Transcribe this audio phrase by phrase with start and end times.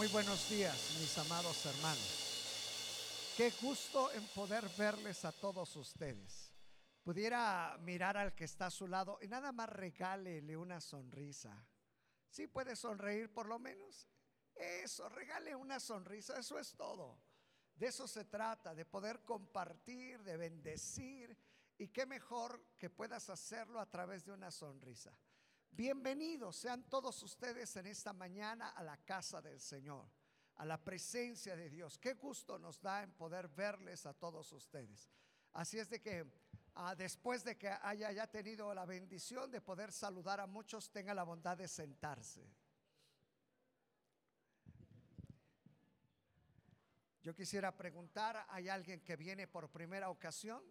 [0.00, 3.34] Muy buenos días, mis amados hermanos.
[3.36, 6.54] Qué gusto en poder verles a todos ustedes.
[7.04, 11.54] Pudiera mirar al que está a su lado y nada más regálele una sonrisa.
[12.30, 14.08] Si puede sonreír por lo menos.
[14.54, 17.20] Eso, regale una sonrisa, eso es todo.
[17.74, 21.36] De eso se trata, de poder compartir, de bendecir.
[21.76, 25.12] Y qué mejor que puedas hacerlo a través de una sonrisa.
[25.72, 30.10] Bienvenidos sean todos ustedes en esta mañana a la casa del Señor,
[30.56, 31.96] a la presencia de Dios.
[31.96, 35.08] Qué gusto nos da en poder verles a todos ustedes.
[35.52, 36.26] Así es de que
[36.74, 41.14] ah, después de que haya ya tenido la bendición de poder saludar a muchos, tenga
[41.14, 42.46] la bondad de sentarse.
[47.22, 50.62] Yo quisiera preguntar, ¿hay alguien que viene por primera ocasión?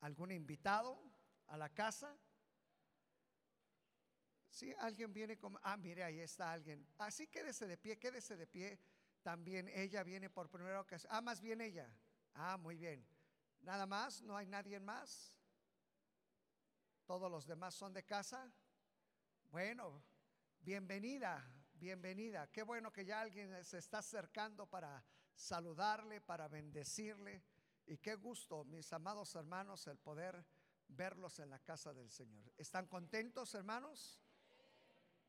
[0.00, 1.00] ¿Algún invitado
[1.46, 2.16] a la casa?
[4.52, 6.86] Si alguien viene como, ah, mire, ahí está alguien.
[6.98, 8.78] Así quédese de pie, quédese de pie.
[9.22, 11.10] También ella viene por primera ocasión.
[11.10, 11.90] Ah, más bien ella.
[12.34, 13.02] Ah, muy bien.
[13.62, 15.40] Nada más, no hay nadie más.
[17.06, 18.52] Todos los demás son de casa.
[19.50, 20.04] Bueno,
[20.60, 22.46] bienvenida, bienvenida.
[22.52, 25.02] Qué bueno que ya alguien se está acercando para
[25.34, 27.42] saludarle, para bendecirle.
[27.86, 30.44] Y qué gusto, mis amados hermanos, el poder
[30.88, 32.52] verlos en la casa del Señor.
[32.58, 34.20] ¿Están contentos, hermanos?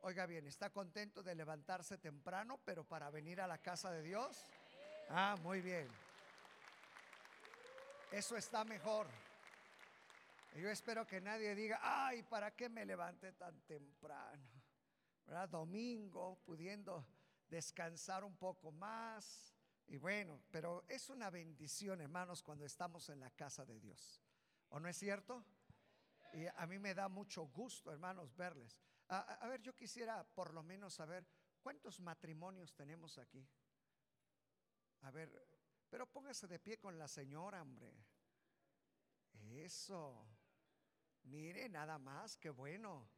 [0.06, 4.52] Oiga bien, ¿está contento de levantarse temprano, pero para venir a la casa de Dios?
[5.10, 5.88] Ah, muy bien.
[8.12, 9.08] Eso está mejor.
[10.58, 14.44] Yo espero que nadie diga, ay, ¿para qué me levanté tan temprano?
[15.50, 17.08] Domingo, pudiendo
[17.48, 19.56] descansar un poco más.
[19.88, 24.22] Y bueno, pero es una bendición, hermanos, cuando estamos en la casa de Dios.
[24.68, 25.46] ¿O no es cierto?
[26.34, 28.84] Y a mí me da mucho gusto, hermanos, verles.
[29.10, 31.28] A, ver, yo quisiera por lo menos saber
[31.62, 33.48] cuántos matrimonios tenemos aquí.
[35.02, 35.30] A ver,
[35.90, 37.94] pero póngase de pie con la señora, hombre.
[39.52, 40.26] Eso.
[41.24, 43.10] Mire nada más, qué bueno.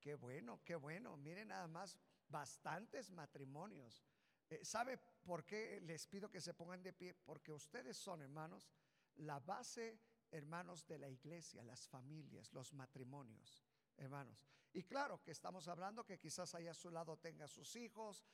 [0.00, 1.16] Qué bueno, qué bueno.
[1.16, 1.98] Mire nada más,
[2.28, 4.04] bastantes matrimonios.
[4.50, 7.14] Eh, ¿Sabe por qué les pido que se pongan de pie?
[7.14, 8.70] Porque ustedes son, hermanos,
[9.16, 9.98] la base,
[10.30, 13.67] hermanos, de la iglesia, las familias, los matrimonios
[13.98, 14.44] hermanos.
[14.72, 18.24] Y claro que estamos hablando que quizás ahí a su lado tenga sus hijos,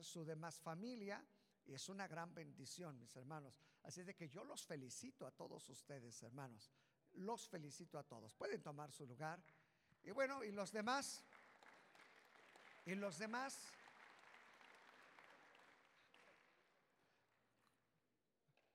[0.00, 1.24] su demás familia,
[1.66, 3.58] y es una gran bendición, mis hermanos.
[3.82, 6.70] Así de que yo los felicito a todos ustedes, hermanos.
[7.14, 8.34] Los felicito a todos.
[8.34, 9.42] Pueden tomar su lugar.
[10.02, 11.22] Y bueno, ¿y los demás?
[12.84, 13.58] ¿Y los demás?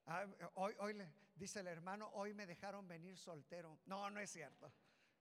[0.07, 0.95] Ah, hoy, hoy
[1.35, 3.77] dice el hermano, hoy me dejaron venir soltero.
[3.85, 4.71] No, no es cierto.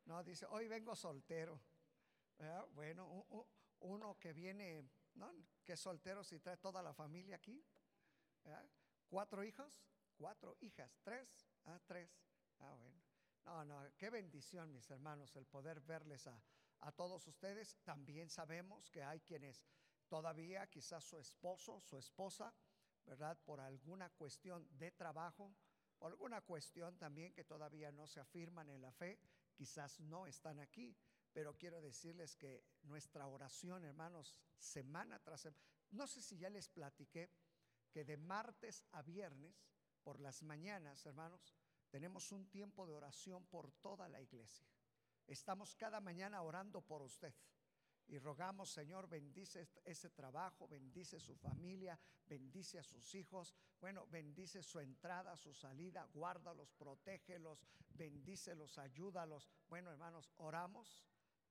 [0.09, 1.61] No, dice, hoy vengo soltero.
[2.71, 3.27] Bueno,
[3.81, 5.31] uno que viene, ¿no?
[5.63, 7.63] Que es soltero si trae toda la familia aquí.
[9.07, 9.83] ¿Cuatro hijos?
[10.17, 10.99] Cuatro hijas.
[11.03, 11.47] ¿Tres?
[11.67, 12.11] Ah, tres.
[12.61, 13.03] Ah, bueno.
[13.45, 16.43] No, no, qué bendición, mis hermanos, el poder verles a,
[16.81, 17.77] a todos ustedes.
[17.85, 19.63] También sabemos que hay quienes
[20.09, 22.55] todavía, quizás su esposo, su esposa,
[23.05, 23.39] ¿verdad?
[23.45, 25.55] Por alguna cuestión de trabajo,
[25.99, 29.21] por alguna cuestión también que todavía no se afirman en la fe,
[29.59, 30.97] quizás no están aquí,
[31.33, 35.61] pero quiero decirles que nuestra oración, hermanos, semana tras semana,
[35.91, 37.29] no sé si ya les platiqué
[37.91, 39.67] que de martes a viernes,
[40.05, 41.57] por las mañanas, hermanos,
[41.91, 44.65] tenemos un tiempo de oración por toda la iglesia.
[45.27, 47.35] Estamos cada mañana orando por usted.
[48.09, 54.63] Y rogamos, Señor, bendice ese trabajo, bendice su familia, bendice a sus hijos, bueno, bendice
[54.63, 59.51] su entrada, su salida, guárdalos, protégelos, bendícelos, ayúdalos.
[59.69, 61.05] Bueno, hermanos, oramos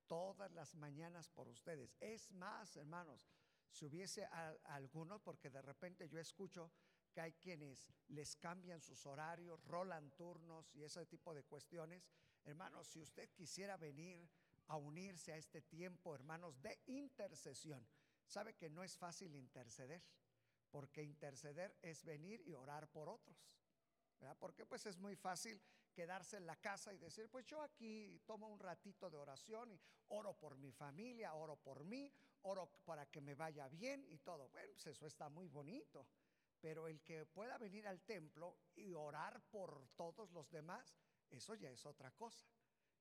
[0.07, 1.95] todas las mañanas por ustedes.
[2.00, 3.29] Es más, hermanos,
[3.69, 4.25] si hubiese
[4.63, 6.72] algunos, porque de repente yo escucho
[7.12, 12.09] que hay quienes les cambian sus horarios, rolan turnos y ese tipo de cuestiones.
[12.44, 14.28] Hermanos, si usted quisiera venir
[14.67, 17.88] a unirse a este tiempo, hermanos, de intercesión.
[18.25, 20.03] Sabe que no es fácil interceder,
[20.69, 23.57] porque interceder es venir y orar por otros.
[24.39, 25.62] Porque pues es muy fácil
[25.94, 29.80] quedarse en la casa y decir, pues yo aquí tomo un ratito de oración y
[30.09, 34.50] oro por mi familia, oro por mí, oro para que me vaya bien y todo.
[34.50, 36.07] Bueno, pues eso está muy bonito.
[36.59, 40.97] Pero el que pueda venir al templo y orar por todos los demás,
[41.30, 42.47] eso ya es otra cosa.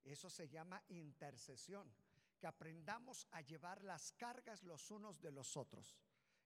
[0.07, 1.93] Eso se llama intercesión,
[2.39, 5.97] que aprendamos a llevar las cargas los unos de los otros.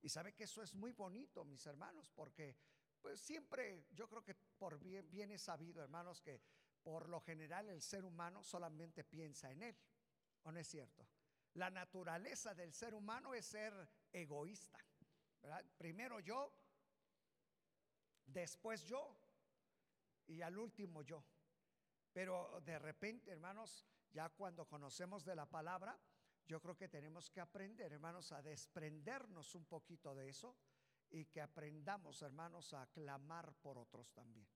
[0.03, 2.57] Y sabe que eso es muy bonito, mis hermanos, porque
[3.03, 6.41] pues siempre yo creo que por bien, es sabido, hermanos, que
[6.83, 9.77] por lo general el ser humano solamente piensa en él.
[10.45, 11.07] ¿O no es cierto?
[11.55, 13.75] La naturaleza del ser humano es ser
[14.13, 14.79] egoísta.
[15.77, 16.51] Primero yo,
[18.25, 19.19] después yo
[20.27, 21.23] y al último yo.
[22.13, 25.99] Pero de repente, hermanos, ya cuando conocemos de la palabra,
[26.47, 30.57] yo creo que tenemos que aprender, hermanos, a desprendernos un poquito de eso
[31.11, 34.49] y que aprendamos, hermanos, a clamar por otros también.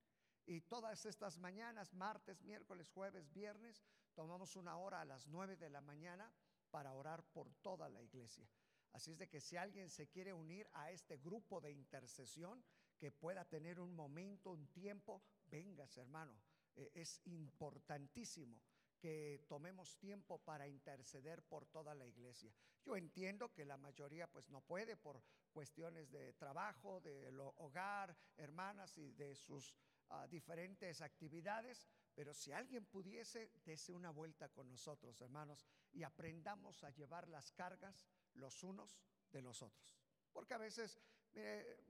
[0.47, 3.85] Y todas estas mañanas, martes, miércoles, jueves, viernes,
[4.15, 6.33] tomamos una hora a las nueve de la mañana
[6.71, 8.49] para orar por toda la iglesia.
[8.93, 12.65] Así es de que si alguien se quiere unir a este grupo de intercesión,
[12.99, 16.35] que pueda tener un momento, un tiempo, vengas hermano.
[16.77, 18.61] E, es importantísimo
[18.99, 22.55] que tomemos tiempo para interceder por toda la iglesia.
[22.83, 25.23] Yo entiendo que la mayoría pues no puede por
[25.53, 29.75] cuestiones de trabajo, de hogar, hermanas y de sus
[30.09, 36.83] ah, diferentes actividades, pero si alguien pudiese, dese una vuelta con nosotros, hermanos, y aprendamos
[36.85, 38.05] a llevar las cargas
[38.35, 38.99] los unos
[39.31, 39.99] de los otros.
[40.33, 40.99] Porque a veces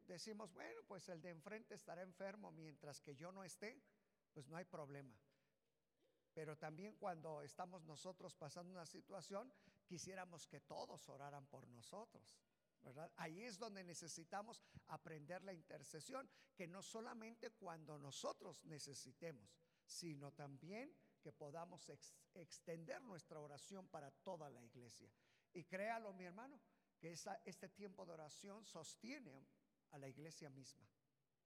[0.07, 3.81] decimos, bueno, pues el de enfrente estará enfermo mientras que yo no esté,
[4.35, 5.17] pues no hay problema.
[6.35, 9.53] Pero también cuando estamos nosotros pasando una situación,
[9.87, 12.37] quisiéramos que todos oraran por nosotros.
[12.83, 13.11] ¿verdad?
[13.17, 20.95] Ahí es donde necesitamos aprender la intercesión, que no solamente cuando nosotros necesitemos, sino también
[21.23, 21.91] que podamos
[22.35, 25.11] extender nuestra oración para toda la iglesia.
[25.55, 26.61] Y créalo, mi hermano,
[26.99, 27.13] que
[27.45, 29.47] este tiempo de oración sostiene
[29.91, 30.87] a la iglesia misma,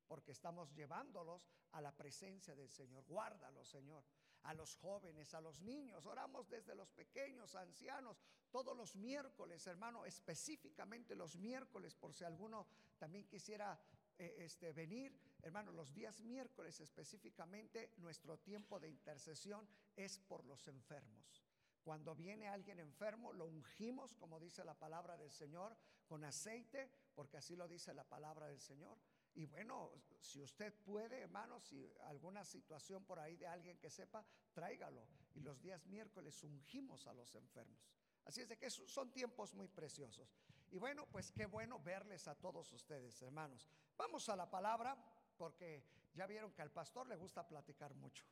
[0.09, 3.05] porque estamos llevándolos a la presencia del Señor.
[3.05, 4.05] Guárdalo, Señor.
[4.43, 10.07] A los jóvenes, a los niños, oramos desde los pequeños, ancianos, todos los miércoles, hermano,
[10.07, 12.67] específicamente los miércoles, por si alguno
[12.99, 13.79] también quisiera
[14.19, 20.67] eh, este, venir, hermano, los días miércoles específicamente, nuestro tiempo de intercesión es por los
[20.69, 21.45] enfermos.
[21.83, 25.77] Cuando viene alguien enfermo, lo ungimos, como dice la palabra del Señor,
[26.07, 28.99] con aceite, porque así lo dice la palabra del Señor.
[29.35, 34.25] Y bueno, si usted puede, hermano, si alguna situación por ahí de alguien que sepa,
[34.53, 35.07] tráigalo.
[35.35, 37.89] Y los días miércoles ungimos a los enfermos.
[38.25, 40.35] Así es de que son tiempos muy preciosos.
[40.71, 43.69] Y bueno, pues qué bueno verles a todos ustedes, hermanos.
[43.97, 44.97] Vamos a la palabra,
[45.37, 48.27] porque ya vieron que al pastor le gusta platicar mucho.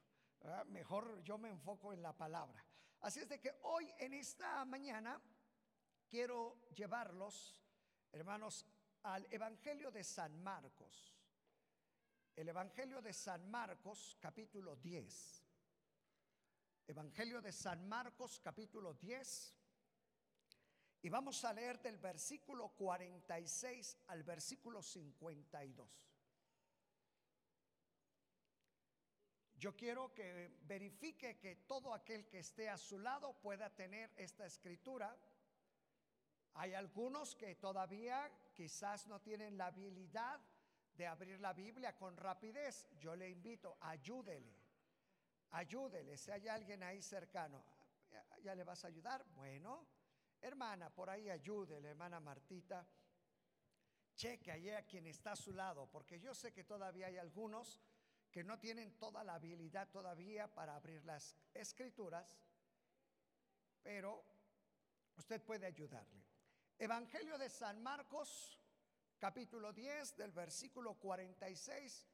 [0.67, 2.63] Mejor yo me enfoco en la palabra.
[3.01, 5.21] Así es de que hoy en esta mañana
[6.09, 7.59] quiero llevarlos,
[8.13, 8.67] hermanos,
[9.07, 11.15] al Evangelio de San Marcos.
[12.35, 15.45] El Evangelio de San Marcos, capítulo 10.
[16.89, 19.55] Evangelio de San Marcos, capítulo 10.
[21.03, 25.89] Y vamos a leer del versículo 46 al versículo 52.
[29.55, 34.47] Yo quiero que verifique que todo aquel que esté a su lado pueda tener esta
[34.47, 35.17] escritura.
[36.59, 40.41] Hay algunos que todavía quizás no tienen la habilidad
[40.97, 42.89] de abrir la Biblia con rapidez.
[42.99, 44.57] Yo le invito, ayúdele,
[45.51, 46.17] ayúdele.
[46.17, 47.63] Si hay alguien ahí cercano,
[48.43, 49.23] ¿ya le vas a ayudar?
[49.35, 49.87] Bueno,
[50.41, 52.87] hermana, por ahí ayúdele, hermana Martita.
[54.15, 57.83] Cheque allí a quien está a su lado, porque yo sé que todavía hay algunos
[58.31, 62.39] que no tienen toda la habilidad todavía para abrir las escrituras,
[63.83, 64.25] pero
[65.17, 66.36] usted puede ayudarle.
[66.79, 68.61] Evangelio de San Marcos,
[69.19, 72.07] capítulo 10, del versículo 46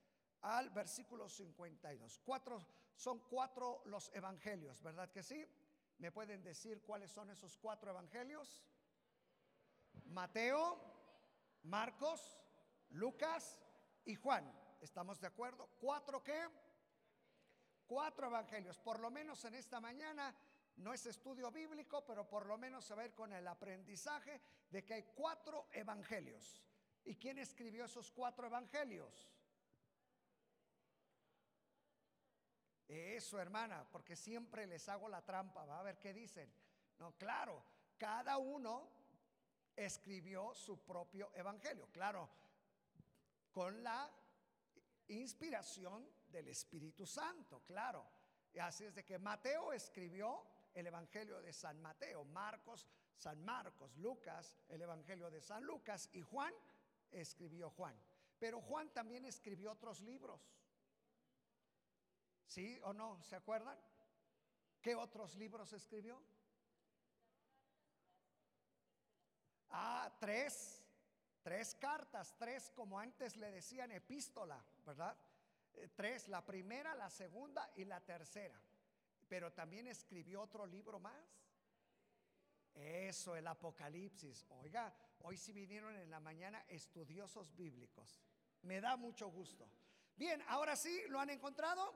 [0.43, 2.21] al versículo 52.
[2.25, 5.45] Cuatro, son cuatro los evangelios, ¿verdad que sí?
[5.99, 8.65] ¿Me pueden decir cuáles son esos cuatro evangelios?
[10.05, 10.79] Mateo,
[11.65, 12.41] Marcos,
[12.91, 13.61] Lucas
[14.05, 14.49] y Juan.
[14.81, 15.69] ¿Estamos de acuerdo?
[15.81, 16.41] ¿Cuatro qué?
[17.87, 18.79] Cuatro evangelios.
[18.79, 20.33] Por lo menos en esta mañana
[20.83, 24.85] no es estudio bíblico, pero por lo menos se va a con el aprendizaje de
[24.85, 26.63] que hay cuatro evangelios.
[27.05, 29.29] ¿Y quién escribió esos cuatro evangelios?
[32.89, 36.53] Eso, hermana, porque siempre les hago la trampa, va a ver qué dicen.
[36.99, 37.65] No, claro,
[37.97, 38.91] cada uno
[39.75, 42.29] escribió su propio evangelio, claro,
[43.51, 44.11] con la
[45.09, 48.07] inspiración del Espíritu Santo, claro.
[48.61, 54.57] Así es de que Mateo escribió el Evangelio de San Mateo, Marcos, San Marcos, Lucas,
[54.69, 56.55] el Evangelio de San Lucas y Juan
[57.11, 57.97] escribió Juan.
[58.39, 60.41] Pero Juan también escribió otros libros.
[62.47, 63.23] ¿Sí o no?
[63.23, 63.79] ¿Se acuerdan?
[64.81, 66.21] ¿Qué otros libros escribió?
[69.71, 70.83] Ah, tres.
[71.43, 75.17] Tres cartas, tres como antes le decían epístola, ¿verdad?
[75.75, 78.61] Eh, tres, la primera, la segunda y la tercera.
[79.33, 81.25] Pero también escribió otro libro más.
[82.75, 84.45] Eso, el Apocalipsis.
[84.51, 88.21] Oiga, hoy sí vinieron en la mañana estudiosos bíblicos.
[88.61, 89.67] Me da mucho gusto.
[90.17, 91.95] Bien, ahora sí, ¿lo han encontrado?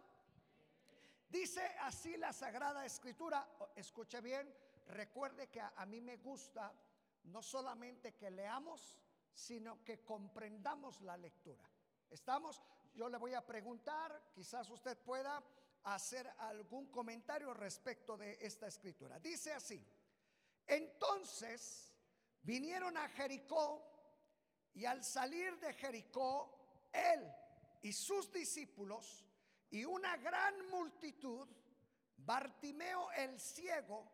[1.28, 3.46] Dice así la Sagrada Escritura.
[3.74, 4.50] Escuche bien,
[4.86, 6.72] recuerde que a, a mí me gusta
[7.24, 8.98] no solamente que leamos,
[9.34, 11.68] sino que comprendamos la lectura.
[12.08, 12.62] ¿Estamos?
[12.94, 15.44] Yo le voy a preguntar, quizás usted pueda
[15.94, 19.20] hacer algún comentario respecto de esta escritura.
[19.20, 19.84] Dice así,
[20.66, 21.92] entonces
[22.42, 23.82] vinieron a Jericó
[24.74, 27.32] y al salir de Jericó, él
[27.82, 29.24] y sus discípulos
[29.70, 31.48] y una gran multitud,
[32.16, 34.10] Bartimeo el ciego,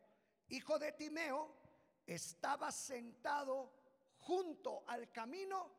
[0.49, 1.57] hijo de Timeo,
[2.05, 3.73] estaba sentado
[4.19, 5.73] junto al camino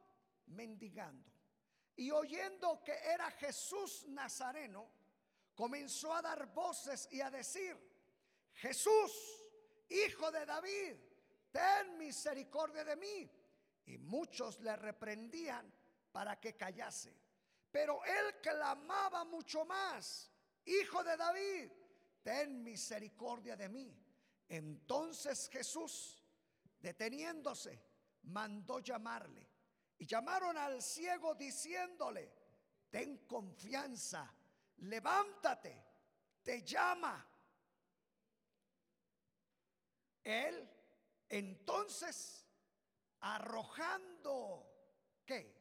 [0.47, 1.31] mendigando.
[1.95, 5.02] Y oyendo que era Jesús Nazareno,
[5.55, 7.77] comenzó a dar voces y a decir,
[8.53, 9.11] Jesús,
[9.89, 10.95] hijo de David,
[11.51, 13.29] ten misericordia de mí.
[13.85, 15.71] Y muchos le reprendían
[16.11, 17.13] para que callase.
[17.71, 20.31] Pero él clamaba mucho más,
[20.65, 21.71] hijo de David,
[22.21, 23.97] ten misericordia de mí.
[24.47, 26.23] Entonces Jesús,
[26.79, 27.83] deteniéndose,
[28.23, 29.49] mandó llamarle.
[29.97, 32.31] Y llamaron al ciego diciéndole,
[32.89, 34.31] ten confianza
[34.77, 35.85] levántate,
[36.43, 37.25] te llama.
[40.23, 40.69] Él
[41.29, 42.45] entonces,
[43.21, 44.71] arrojando,
[45.25, 45.51] ¿qué?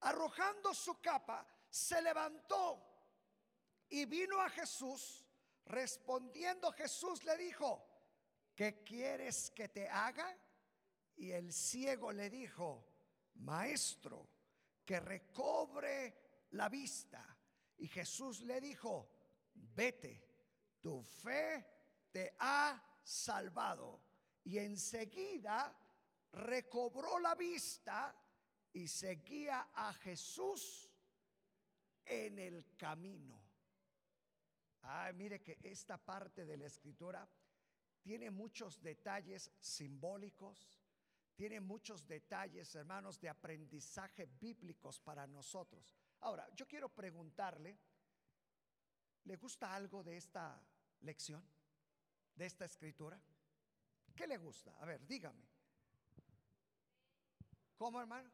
[0.00, 2.84] Arrojando su capa, se levantó
[3.88, 5.24] y vino a Jesús.
[5.64, 7.86] Respondiendo Jesús le dijo,
[8.54, 10.36] ¿qué quieres que te haga?
[11.16, 12.86] Y el ciego le dijo,
[13.36, 14.28] maestro,
[14.84, 17.36] que recobre la vista.
[17.78, 19.10] Y Jesús le dijo,
[19.54, 20.28] vete,
[20.80, 21.64] tu fe
[22.10, 24.02] te ha salvado.
[24.44, 25.76] Y enseguida
[26.32, 28.14] recobró la vista
[28.72, 30.90] y seguía a Jesús
[32.04, 33.40] en el camino.
[34.82, 37.28] Ah, mire que esta parte de la escritura
[38.00, 40.80] tiene muchos detalles simbólicos,
[41.34, 45.96] tiene muchos detalles, hermanos, de aprendizaje bíblicos para nosotros.
[46.20, 47.78] Ahora, yo quiero preguntarle,
[49.24, 50.60] ¿le gusta algo de esta
[51.00, 51.44] lección?
[52.34, 53.20] ¿De esta escritura?
[54.14, 54.76] ¿Qué le gusta?
[54.80, 55.48] A ver, dígame.
[57.76, 58.30] ¿Cómo, hermano?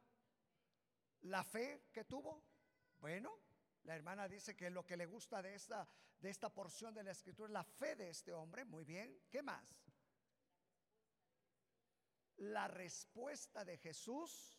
[1.22, 2.42] ¿La fe que tuvo?
[2.98, 3.38] Bueno,
[3.84, 5.86] la hermana dice que lo que le gusta de esta,
[6.18, 8.64] de esta porción de la escritura es la fe de este hombre.
[8.64, 9.22] Muy bien.
[9.30, 9.84] ¿Qué más?
[12.36, 14.58] La respuesta de Jesús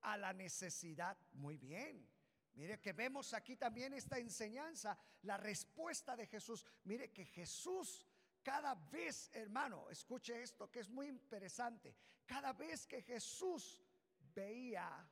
[0.00, 1.18] a la necesidad.
[1.32, 2.08] Muy bien.
[2.54, 6.64] Mire que vemos aquí también esta enseñanza, la respuesta de Jesús.
[6.84, 8.06] Mire que Jesús
[8.44, 11.96] cada vez, hermano, escuche esto que es muy interesante,
[12.26, 13.82] cada vez que Jesús
[14.34, 15.08] veía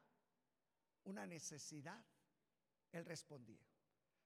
[1.05, 2.05] una necesidad,
[2.93, 3.67] él respondía.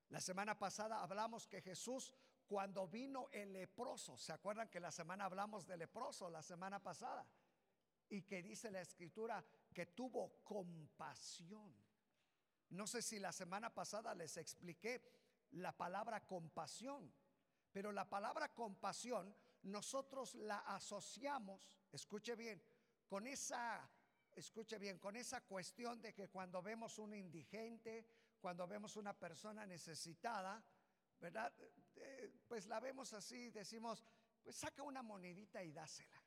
[0.08, 2.12] La semana pasada hablamos que Jesús,
[2.48, 7.24] cuando vino el leproso, ¿se acuerdan que la semana hablamos de leproso la semana pasada?
[8.08, 11.72] Y que dice la escritura que tuvo compasión.
[12.70, 15.02] No sé si la semana pasada les expliqué
[15.52, 17.12] la palabra compasión,
[17.72, 22.62] pero la palabra compasión nosotros la asociamos, escuche bien,
[23.06, 23.88] con esa,
[24.34, 28.06] escuche bien, con esa cuestión de que cuando vemos un indigente,
[28.40, 30.62] cuando vemos una persona necesitada,
[31.20, 31.52] ¿verdad?
[31.96, 34.04] Eh, pues la vemos así, decimos,
[34.42, 36.22] pues saca una monedita y dásela.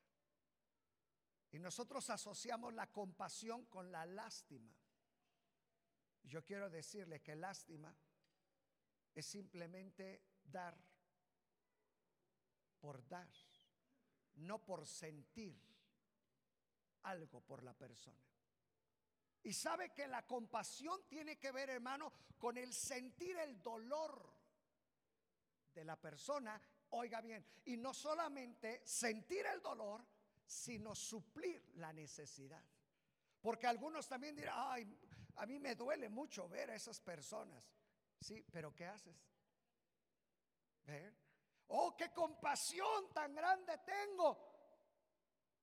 [1.52, 4.79] Y nosotros asociamos la compasión con la lástima.
[6.24, 7.96] Yo quiero decirle que lástima
[9.14, 10.78] es simplemente dar
[12.80, 13.30] por dar,
[14.36, 15.60] no por sentir
[17.04, 18.24] algo por la persona.
[19.44, 24.38] Y sabe que la compasión tiene que ver, hermano, con el sentir el dolor
[25.74, 30.06] de la persona, oiga bien, y no solamente sentir el dolor,
[30.46, 32.64] sino suplir la necesidad.
[33.42, 35.00] Porque algunos también dirán, ay,
[35.40, 37.64] a mí me duele mucho ver a esas personas.
[38.20, 39.16] Sí, pero ¿qué haces?
[40.84, 41.16] ¿Ver?
[41.68, 44.38] Oh, qué compasión tan grande tengo.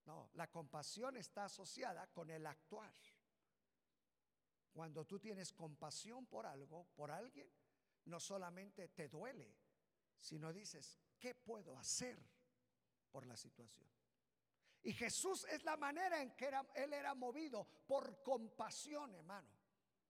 [0.07, 2.95] No, la compasión está asociada con el actuar.
[4.73, 7.51] Cuando tú tienes compasión por algo, por alguien,
[8.07, 9.59] no solamente te duele,
[10.17, 12.19] sino dices, ¿qué puedo hacer
[13.11, 13.87] por la situación?
[14.85, 19.56] Y Jesús es la manera en que él era movido por compasión, hermano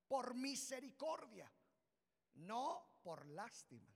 [0.08, 1.50] por misericordia,
[2.34, 3.94] no por lástima.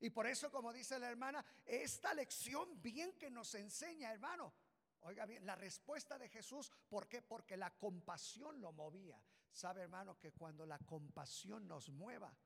[0.00, 4.54] Y por eso, como dice la hermana, esta lección bien que nos enseña, hermano,
[5.02, 7.22] Oiga bien, la respuesta de Jesús, ¿por qué?
[7.22, 9.22] Porque la compasión lo movía.
[9.50, 12.36] Sabe, hermano, que cuando la compasión nos mueva,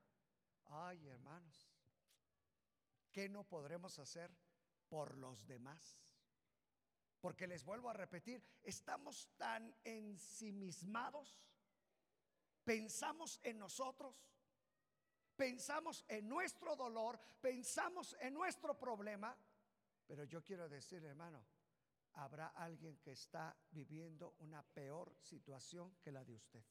[0.65, 1.69] ay, hermanos,
[3.11, 4.31] ¿qué no podremos hacer
[4.87, 5.99] por los demás?
[7.19, 11.39] Porque les vuelvo a repetir, estamos tan ensimismados,
[12.63, 14.15] pensamos en nosotros,
[15.35, 19.35] pensamos en nuestro dolor, pensamos en nuestro problema,
[20.07, 21.45] pero yo quiero decir, hermano,
[22.13, 26.63] habrá alguien que está viviendo una peor situación que la de usted.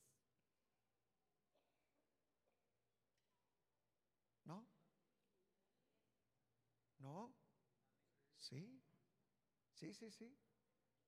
[4.45, 4.67] ¿No?
[6.99, 7.35] ¿No?
[8.39, 8.81] Sí,
[9.73, 10.37] sí, sí, sí.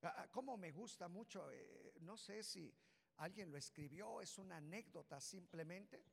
[0.03, 2.73] Ah, ah, Como me gusta mucho, eh, no sé si
[3.17, 6.05] alguien lo escribió, es una anécdota simplemente,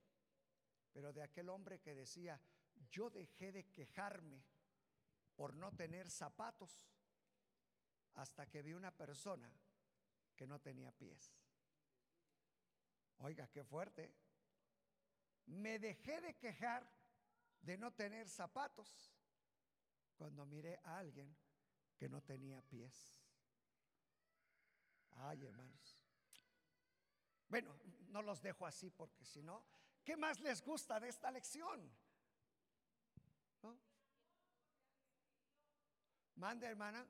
[0.92, 2.40] pero de aquel hombre que decía,
[2.90, 4.44] yo dejé de quejarme
[5.36, 6.92] por no tener zapatos
[8.16, 9.52] hasta que vi una persona
[10.36, 11.34] que no tenía pies.
[13.20, 14.14] Oiga, qué fuerte.
[15.46, 16.88] Me dejé de quejar
[17.62, 19.14] de no tener zapatos
[20.16, 21.36] cuando miré a alguien
[21.98, 23.22] que no tenía pies.
[25.12, 26.01] Ay, hermanos.
[27.52, 27.76] Bueno,
[28.08, 29.66] no los dejo así porque si no,
[30.06, 31.94] ¿qué más les gusta de esta lección?
[33.62, 33.78] ¿No?
[36.36, 37.06] Mande, hermana.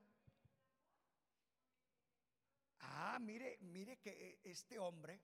[2.80, 5.22] Ah, mire, mire que eh, este hombre,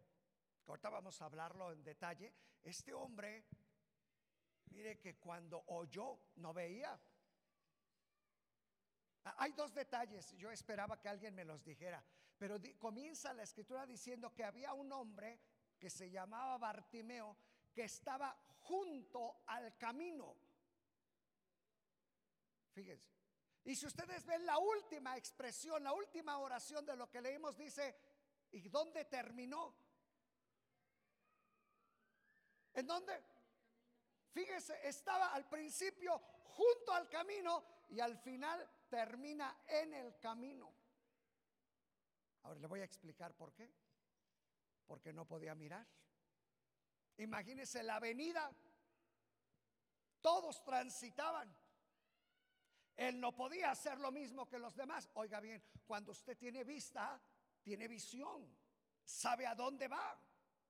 [0.67, 2.31] ahorita vamos a hablarlo en detalle,
[2.61, 3.43] este hombre,
[4.69, 6.91] mire que cuando oyó no veía.
[9.23, 12.05] Ah, Hay dos detalles, yo esperaba que alguien me los dijera,
[12.37, 15.39] pero comienza la escritura diciendo que había un hombre
[15.79, 17.37] que se llamaba Bartimeo
[17.73, 20.35] que estaba junto al camino.
[22.73, 23.09] Fíjense.
[23.63, 27.95] Y si ustedes ven la última expresión, la última oración de lo que leímos, dice,
[28.51, 29.75] ¿y dónde terminó?
[32.73, 33.23] ¿En dónde?
[34.31, 40.76] Fíjese, estaba al principio junto al camino y al final termina en el camino.
[42.47, 43.69] Ahora le voy a explicar por qué.
[44.85, 45.85] Porque no podía mirar.
[47.17, 48.49] Imagínese la avenida.
[50.21, 51.53] Todos transitaban.
[52.95, 55.09] Él no podía hacer lo mismo que los demás.
[55.15, 57.21] Oiga bien, cuando usted tiene vista,
[57.61, 58.57] tiene visión,
[59.03, 60.17] sabe a dónde va,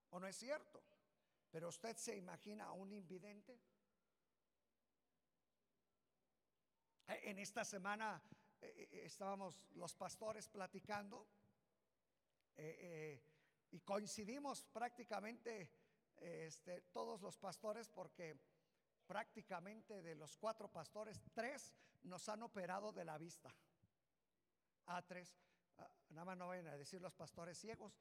[0.09, 0.83] ¿o no es cierto?
[1.51, 3.53] Pero usted se imagina a un invidente.
[7.07, 8.19] Eh, En esta semana
[8.61, 11.27] eh, eh, estábamos los pastores platicando
[12.57, 13.23] eh, eh,
[13.71, 15.69] y coincidimos prácticamente
[16.17, 18.39] este, todos los pastores porque
[19.05, 23.53] prácticamente de los cuatro pastores, tres nos han operado de la vista.
[24.87, 25.37] A tres.
[25.77, 27.93] Ah, nada más no vayan a decir los pastores ciegos.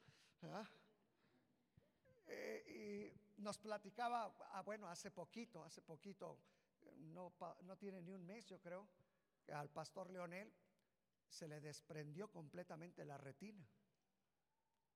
[2.26, 6.38] Eh, y nos platicaba, ah, bueno, hace poquito, hace poquito,
[6.96, 8.88] no, no tiene ni un mes, yo creo,
[9.52, 10.52] al pastor Leonel
[11.28, 13.64] se le desprendió completamente la retina.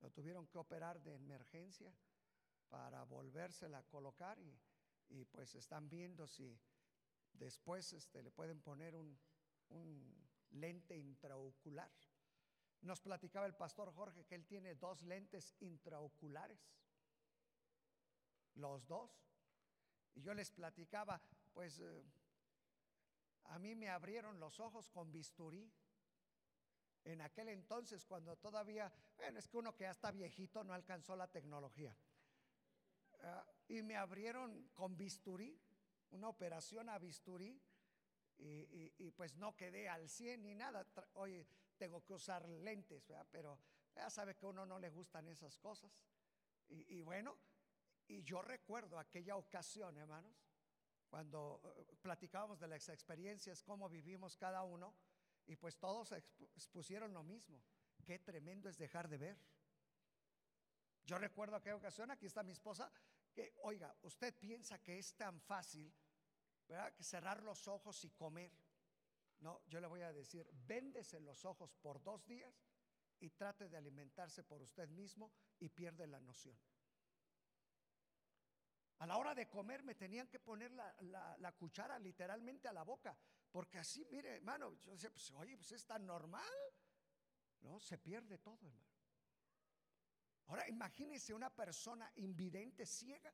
[0.00, 1.92] Lo tuvieron que operar de emergencia
[2.68, 4.58] para volvérsela a colocar y,
[5.08, 6.58] y pues están viendo si
[7.32, 9.18] después este, le pueden poner un,
[9.70, 11.90] un lente intraocular.
[12.82, 16.58] Nos platicaba el pastor Jorge que él tiene dos lentes intraoculares,
[18.54, 19.10] los dos.
[20.14, 22.04] Y yo les platicaba, pues eh,
[23.44, 25.70] a mí me abrieron los ojos con bisturí.
[27.04, 31.16] En aquel entonces, cuando todavía, bueno, es que uno que ya está viejito no alcanzó
[31.16, 31.96] la tecnología.
[33.22, 35.58] Ah, y me abrieron con bisturí,
[36.10, 37.60] una operación a bisturí,
[38.42, 40.86] y, pues no quedé al 100 ni nada.
[41.14, 43.58] Oye, tengo que usar lentes, pero
[43.94, 45.92] ya sabe que a uno no le gustan esas cosas.
[46.68, 47.36] Y, y bueno,
[48.06, 50.42] y yo recuerdo aquella ocasión, hermanos,
[51.10, 54.94] cuando eh, platicábamos de las experiencias, cómo vivimos cada uno,
[55.50, 57.60] y pues todos expu- expusieron lo mismo.
[58.04, 59.36] Qué tremendo es dejar de ver.
[61.02, 62.92] Yo recuerdo aquella ocasión, aquí está mi esposa,
[63.34, 65.92] que, oiga, usted piensa que es tan fácil,
[66.68, 66.94] ¿verdad?
[66.94, 68.52] Que cerrar los ojos y comer.
[69.40, 72.54] No, yo le voy a decir, véndese los ojos por dos días
[73.18, 76.56] y trate de alimentarse por usted mismo y pierde la noción.
[78.98, 82.84] A la hora de comer me tenían que poner la- la cuchara literalmente a la
[82.84, 83.18] boca,
[83.50, 86.44] porque así, mire, hermano, yo decía, pues, oye, pues es tan normal.
[87.60, 88.90] No, se pierde todo, hermano.
[90.46, 93.32] Ahora imagínese una persona invidente, ciega,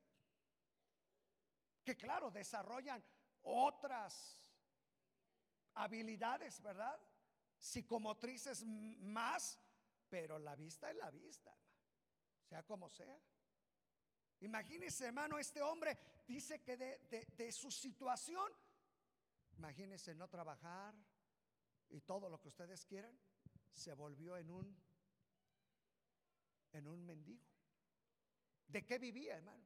[1.82, 3.02] que claro, desarrollan
[3.42, 4.52] otras
[5.74, 7.00] habilidades, ¿verdad?
[7.58, 9.58] psicomotrices más,
[10.08, 11.56] pero la vista es la vista,
[12.48, 13.18] sea como sea.
[14.40, 18.52] Imagínese, hermano, este hombre dice que de, de su situación,
[19.56, 20.94] imagínese no trabajar
[21.88, 23.18] y todo lo que ustedes quieran,
[23.72, 24.86] se volvió en un
[26.72, 27.46] en un mendigo.
[28.66, 29.64] ¿De qué vivía, hermano?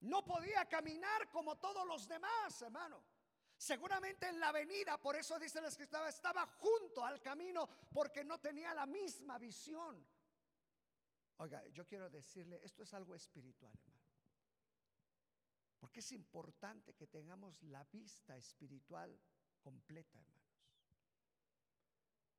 [0.00, 3.02] No podía caminar como todos los demás, hermano.
[3.56, 8.38] Seguramente en la avenida, por eso dice la escritura, estaba junto al camino porque no
[8.38, 10.06] tenía la misma visión.
[11.38, 13.95] Oiga, yo quiero decirle, esto es algo espiritual, hermano.
[15.78, 19.18] Porque es importante que tengamos la vista espiritual
[19.60, 20.46] completa, hermanos.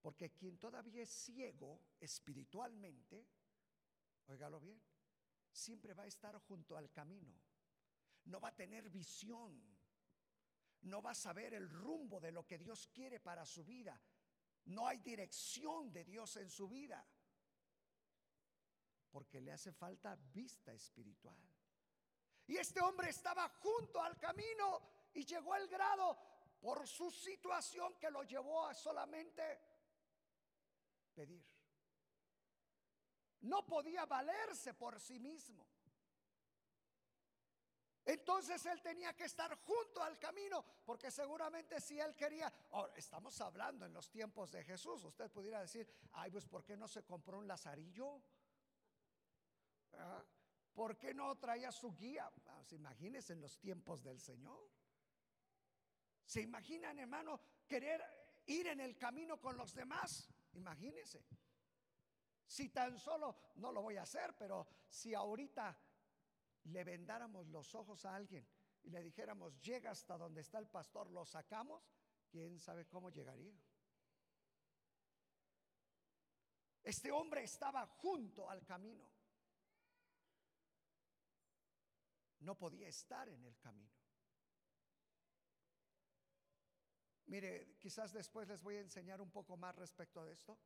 [0.01, 3.27] Porque quien todavía es ciego espiritualmente,
[4.27, 4.81] óigalo bien,
[5.51, 7.35] siempre va a estar junto al camino.
[8.25, 9.61] No va a tener visión.
[10.81, 13.99] No va a saber el rumbo de lo que Dios quiere para su vida.
[14.65, 17.05] No hay dirección de Dios en su vida.
[19.09, 21.37] Porque le hace falta vista espiritual.
[22.47, 24.81] Y este hombre estaba junto al camino
[25.13, 26.17] y llegó al grado
[26.59, 29.59] por su situación que lo llevó a solamente
[31.13, 31.45] pedir.
[33.41, 35.67] No podía valerse por sí mismo.
[38.05, 43.39] Entonces él tenía que estar junto al camino, porque seguramente si él quería, ahora estamos
[43.41, 47.03] hablando en los tiempos de Jesús, usted pudiera decir, ay, pues ¿por qué no se
[47.03, 48.21] compró un lazarillo?
[49.91, 50.23] ¿Ah?
[50.77, 52.29] ¿Por qué no traía su guía?
[52.29, 54.69] Pues imagínense en los tiempos del Señor.
[56.23, 57.99] ¿Se imaginan, hermano, querer
[58.45, 60.29] ir en el camino con los demás?
[60.53, 61.25] Imagínense.
[62.45, 65.75] Si tan solo, no lo voy a hacer, pero si ahorita
[66.65, 68.47] le vendáramos los ojos a alguien
[68.83, 71.91] y le dijéramos, llega hasta donde está el pastor, lo sacamos,
[72.29, 73.59] quién sabe cómo llegaría.
[76.83, 79.16] Este hombre estaba junto al camino.
[82.39, 83.91] No podía estar en el camino.
[87.27, 90.57] Mire, quizás después les voy a enseñar un poco más respecto de esto,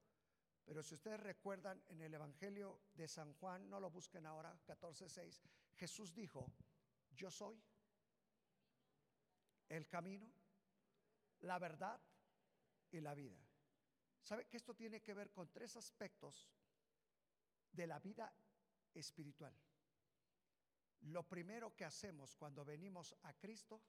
[0.64, 5.42] pero si ustedes recuerdan en el Evangelio de San Juan, no lo busquen ahora, 14.6,
[5.76, 6.52] Jesús dijo,
[7.12, 7.60] yo soy
[9.70, 10.32] el camino,
[11.40, 12.00] la verdad
[12.92, 13.40] y la vida.
[14.22, 16.48] ¿Sabe que esto tiene que ver con tres aspectos
[17.72, 18.32] de la vida
[18.94, 19.56] espiritual?
[21.02, 23.82] Lo primero que hacemos cuando venimos a Cristo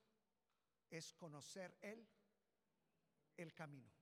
[0.88, 2.06] es conocer Él
[3.36, 3.92] el camino.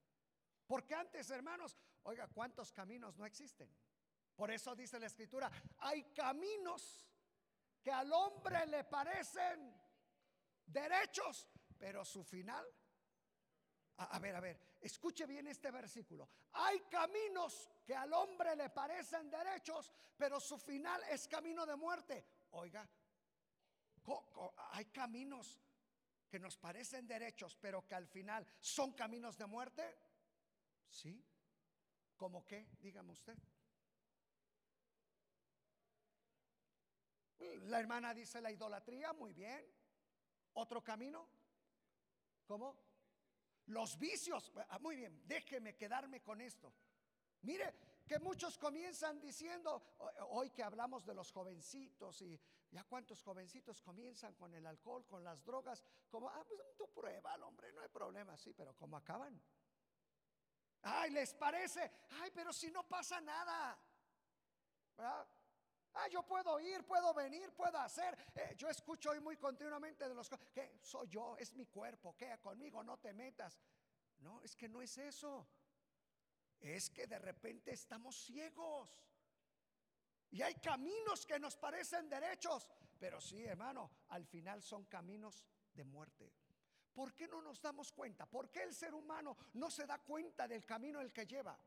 [0.67, 3.69] Porque antes, hermanos, oiga, ¿cuántos caminos no existen?
[4.37, 7.07] Por eso dice la escritura, hay caminos
[7.83, 9.75] que al hombre le parecen
[10.67, 11.47] derechos,
[11.79, 12.65] pero su final...
[13.97, 16.31] A, a, ver, a ver, escuche bien este versículo.
[16.53, 22.25] Hay caminos que al hombre le parecen derechos, pero su final es camino de muerte.
[22.53, 22.89] Oiga,
[24.73, 25.61] hay caminos
[26.29, 29.83] que nos parecen derechos, pero que al final son caminos de muerte?
[30.89, 31.25] Sí.
[32.17, 32.69] ¿Cómo qué?
[32.81, 33.37] Dígame usted.
[37.63, 39.65] La hermana dice la idolatría, muy bien.
[40.55, 41.27] ¿Otro camino?
[42.47, 42.77] ¿Cómo?
[43.67, 44.53] Los vicios.
[44.69, 46.73] Ah, muy bien, déjeme quedarme con esto.
[47.43, 47.75] Mire,
[48.07, 49.95] que muchos comienzan diciendo,
[50.31, 52.39] hoy que hablamos de los jovencitos y
[52.71, 57.35] ya cuántos jovencitos comienzan con el alcohol, con las drogas, como, ah, pues tú prueba,
[57.47, 59.41] hombre, no hay problema, sí, pero ¿cómo acaban?
[60.83, 63.79] Ay, les parece, ay, pero si no pasa nada.
[64.99, 68.17] Ah, yo puedo ir, puedo venir, puedo hacer.
[68.35, 72.39] Eh, yo escucho hoy muy continuamente de los que soy yo, es mi cuerpo, que
[72.41, 73.61] conmigo no te metas.
[74.19, 75.49] No, es que no es eso
[76.61, 78.95] es que de repente estamos ciegos.
[80.31, 85.85] Y hay caminos que nos parecen derechos, pero sí, hermano, al final son caminos de
[85.85, 86.33] muerte.
[86.93, 88.27] ¿Por qué no nos damos cuenta?
[88.27, 91.59] ¿Por qué el ser humano no se da cuenta del camino el que lleva?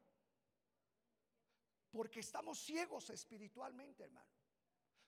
[1.91, 4.29] Porque estamos ciegos espiritualmente, hermano.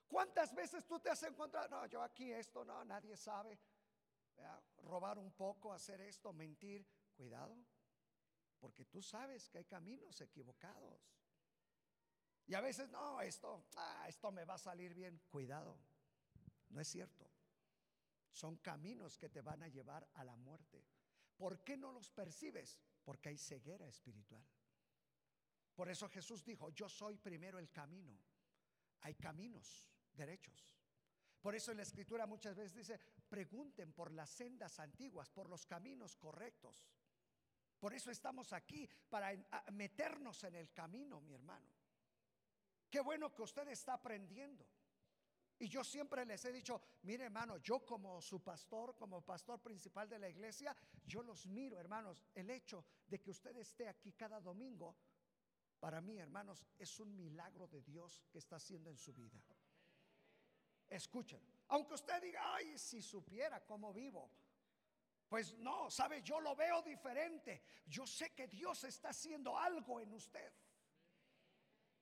[0.06, 1.68] ¿Cuántas veces tú te has encontrado?
[1.68, 3.58] No, yo aquí esto, no, nadie sabe.
[4.84, 6.86] Robar un poco, hacer esto, mentir.
[7.16, 7.56] Cuidado.
[8.58, 11.10] Porque tú sabes que hay caminos equivocados.
[12.46, 15.20] Y a veces, no, esto, ah, esto me va a salir bien.
[15.28, 15.78] Cuidado,
[16.70, 17.28] no es cierto.
[18.30, 20.84] Son caminos que te van a llevar a la muerte.
[21.36, 22.78] ¿Por qué no los percibes?
[23.04, 24.46] Porque hay ceguera espiritual.
[25.74, 28.16] Por eso Jesús dijo, yo soy primero el camino.
[29.00, 30.74] Hay caminos derechos.
[31.40, 35.66] Por eso en la escritura muchas veces dice, pregunten por las sendas antiguas, por los
[35.66, 36.88] caminos correctos.
[37.78, 39.32] Por eso estamos aquí, para
[39.72, 41.70] meternos en el camino, mi hermano.
[42.90, 44.66] Qué bueno que usted está aprendiendo.
[45.58, 50.08] Y yo siempre les he dicho, mire hermano, yo como su pastor, como pastor principal
[50.08, 54.38] de la iglesia, yo los miro, hermanos, el hecho de que usted esté aquí cada
[54.38, 54.96] domingo,
[55.80, 59.40] para mí, hermanos, es un milagro de Dios que está haciendo en su vida.
[60.88, 64.30] Escuchen, aunque usted diga, ay, si supiera cómo vivo,
[65.28, 67.62] pues no, sabe, yo lo veo diferente.
[67.86, 70.52] Yo sé que Dios está haciendo algo en usted.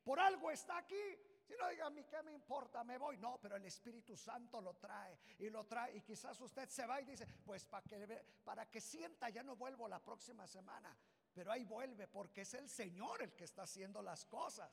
[0.05, 1.19] Por algo está aquí.
[1.43, 2.85] Si no diga a mí, ¿qué me importa?
[2.85, 3.17] Me voy.
[3.19, 5.97] No, pero el Espíritu Santo lo trae y lo trae.
[5.97, 9.57] Y quizás usted se va y dice, pues para que, para que sienta, ya no
[9.57, 10.97] vuelvo la próxima semana.
[11.33, 14.71] Pero ahí vuelve porque es el Señor el que está haciendo las cosas.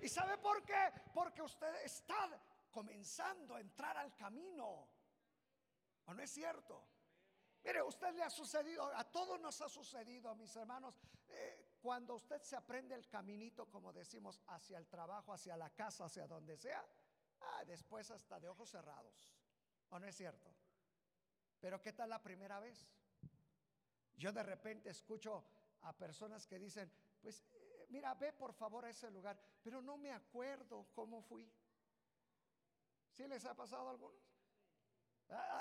[0.00, 0.92] ¿Y sabe por qué?
[1.12, 4.88] Porque usted está comenzando a entrar al camino.
[6.06, 6.86] ¿O no es cierto?
[7.62, 10.94] Mire, usted le ha sucedido, a todos nos ha sucedido, mis hermanos,
[11.28, 16.04] eh, cuando usted se aprende el caminito, como decimos, hacia el trabajo, hacia la casa,
[16.04, 16.84] hacia donde sea,
[17.40, 19.34] ah, después hasta de ojos cerrados.
[19.88, 20.54] ¿O no es cierto?
[21.58, 22.86] Pero ¿qué tal la primera vez?
[24.14, 25.44] Yo de repente escucho
[25.82, 29.96] a personas que dicen, pues eh, mira, ve por favor a ese lugar, pero no
[29.96, 31.50] me acuerdo cómo fui.
[33.10, 34.20] ¿Sí les ha pasado a algunos?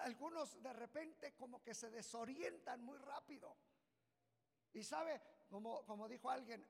[0.03, 3.55] Algunos de repente como que se desorientan muy rápido.
[4.73, 6.65] Y sabe, como, dijo alguien,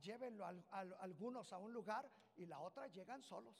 [0.00, 0.54] llévenlo a,
[1.00, 3.54] algunos a un lugar y la otra llegan solos.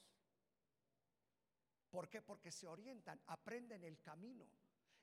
[1.90, 2.22] ¿Por qué?
[2.22, 4.46] Porque se orientan, aprenden el camino.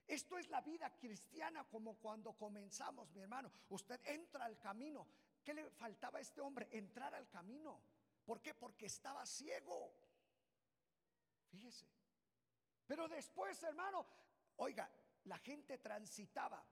[0.08, 3.52] Esto es la vida cristiana como cuando comenzamos, mi hermano.
[3.68, 5.06] Usted entra al camino.
[5.44, 6.68] ¿Qué le faltaba a este hombre?
[6.72, 7.80] Entrar al camino.
[8.24, 8.54] ¿Por qué?
[8.54, 9.94] Porque estaba ciego.
[11.48, 11.86] Fíjese.
[12.88, 14.04] Pero después, hermano,
[14.56, 14.90] oiga,
[15.24, 16.64] la gente transitaba.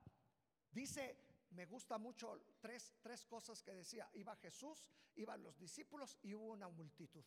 [0.73, 4.09] Dice, me gusta mucho tres, tres cosas que decía.
[4.15, 4.85] Iba Jesús,
[5.17, 7.25] iban los discípulos y hubo una multitud.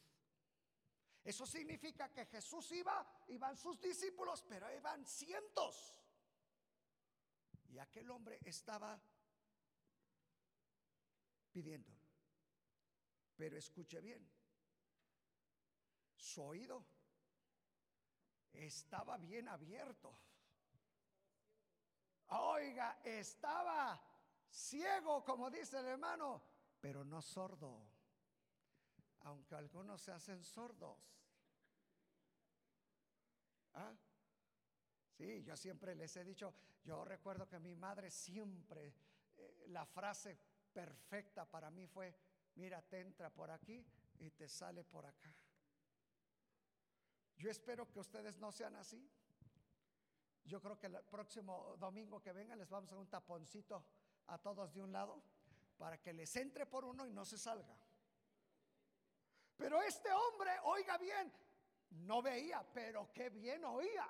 [1.23, 5.95] Eso significa que Jesús iba, iban sus discípulos, pero iban cientos.
[7.69, 8.99] Y aquel hombre estaba
[11.51, 11.91] pidiendo.
[13.35, 14.27] Pero escuche bien,
[16.15, 16.85] su oído
[18.53, 20.17] estaba bien abierto.
[22.27, 24.01] Oiga, estaba
[24.51, 26.41] ciego, como dice el hermano,
[26.79, 27.87] pero no sordo.
[29.21, 30.97] Aunque algunos se hacen sordos.
[33.73, 33.93] ¿Ah?
[35.17, 38.93] Sí, yo siempre les he dicho, yo recuerdo que mi madre siempre,
[39.37, 40.37] eh, la frase
[40.73, 42.15] perfecta para mí fue,
[42.55, 43.85] mira, te entra por aquí
[44.19, 45.33] y te sale por acá.
[47.37, 49.09] Yo espero que ustedes no sean así.
[50.43, 53.85] Yo creo que el próximo domingo que vengan les vamos a un taponcito
[54.31, 55.21] a todos de un lado
[55.77, 57.75] para que les entre por uno y no se salga.
[59.57, 61.31] Pero este hombre, oiga bien,
[61.89, 64.07] no veía, pero qué bien oía.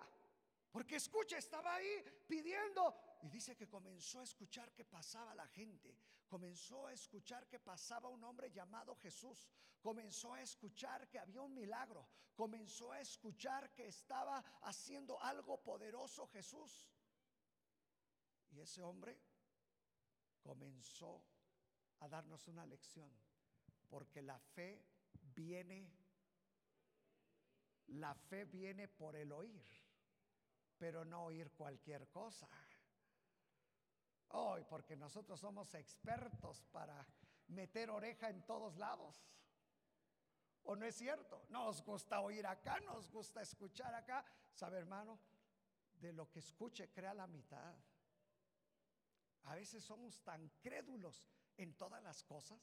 [0.71, 5.97] Porque escucha, estaba ahí pidiendo y dice que comenzó a escuchar que pasaba la gente,
[6.27, 9.49] comenzó a escuchar que pasaba un hombre llamado Jesús,
[9.81, 16.27] comenzó a escuchar que había un milagro, comenzó a escuchar que estaba haciendo algo poderoso
[16.27, 16.87] Jesús.
[18.51, 19.19] Y ese hombre
[20.41, 21.23] comenzó
[21.99, 23.11] a darnos una lección,
[23.89, 24.83] porque la fe
[25.35, 25.89] viene,
[27.87, 29.63] la fe viene por el oír,
[30.77, 32.49] pero no oír cualquier cosa.
[34.29, 37.05] Hoy, porque nosotros somos expertos para
[37.47, 39.27] meter oreja en todos lados.
[40.63, 41.45] ¿O no es cierto?
[41.49, 44.23] Nos gusta oír acá, nos gusta escuchar acá.
[44.53, 45.19] ¿Sabe, hermano?
[45.95, 47.75] De lo que escuche, crea la mitad.
[49.43, 51.23] A veces somos tan crédulos
[51.57, 52.61] en todas las cosas.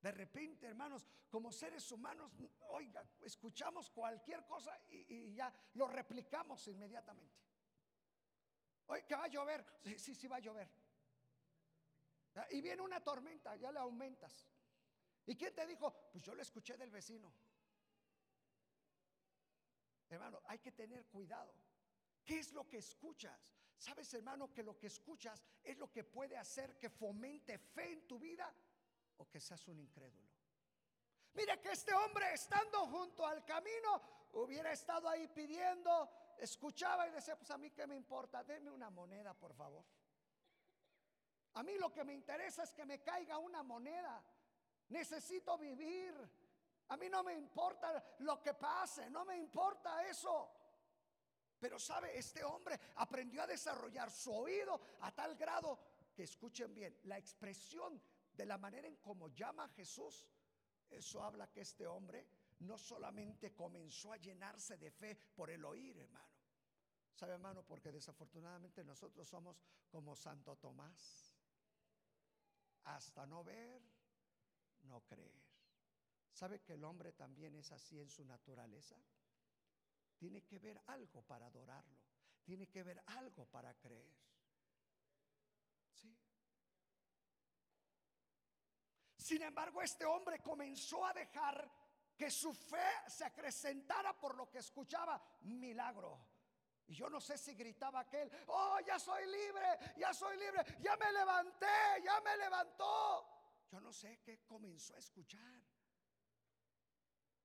[0.00, 2.30] De repente, hermanos, como seres humanos,
[2.68, 7.42] oiga, escuchamos cualquier cosa y, ya lo replicamos inmediatamente.
[8.86, 9.64] Oye, que va a llover.
[9.82, 10.68] Sí, sí, sí va a llover.
[12.50, 14.46] Y viene una tormenta, ya le aumentas.
[15.24, 16.10] ¿Y quién te dijo?
[16.12, 17.32] Pues yo lo escuché del vecino.
[20.10, 21.54] Hermano, hay que tener cuidado.
[22.24, 23.56] ¿Qué es lo que escuchas?
[23.76, 28.06] ¿Sabes, hermano, que lo que escuchas es lo que puede hacer que fomente fe en
[28.06, 28.52] tu vida
[29.18, 30.30] o que seas un incrédulo?
[31.34, 34.00] Mira que este hombre estando junto al camino
[34.34, 36.08] hubiera estado ahí pidiendo,
[36.38, 39.84] escuchaba y decía, pues a mí qué me importa, denme una moneda, por favor.
[41.54, 44.22] A mí lo que me interesa es que me caiga una moneda.
[44.88, 46.14] Necesito vivir.
[46.88, 50.50] A mí no me importa lo que pase, no me importa eso.
[51.64, 55.78] Pero sabe, este hombre aprendió a desarrollar su oído a tal grado
[56.14, 57.98] que escuchen bien, la expresión
[58.34, 60.26] de la manera en cómo llama a Jesús,
[60.90, 65.96] eso habla que este hombre no solamente comenzó a llenarse de fe por el oír,
[65.96, 66.34] hermano.
[67.14, 67.64] ¿Sabe, hermano?
[67.64, 69.56] Porque desafortunadamente nosotros somos
[69.88, 71.34] como Santo Tomás.
[72.82, 73.80] Hasta no ver,
[74.82, 75.40] no creer.
[76.30, 78.98] ¿Sabe que el hombre también es así en su naturaleza?
[80.16, 81.98] Tiene que ver algo para adorarlo.
[82.44, 84.14] Tiene que ver algo para creer.
[85.92, 86.16] ¿Sí?
[89.16, 91.70] Sin embargo, este hombre comenzó a dejar
[92.16, 95.20] que su fe se acrecentara por lo que escuchaba.
[95.42, 96.34] Milagro.
[96.86, 100.96] Y yo no sé si gritaba aquel, oh, ya soy libre, ya soy libre, ya
[100.96, 101.66] me levanté,
[102.04, 103.26] ya me levantó.
[103.70, 105.62] Yo no sé qué comenzó a escuchar.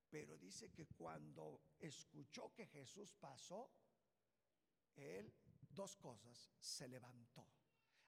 [0.10, 3.70] Pero dice que cuando escuchó que Jesús pasó,
[4.96, 5.34] él,
[5.70, 7.46] dos cosas, se levantó.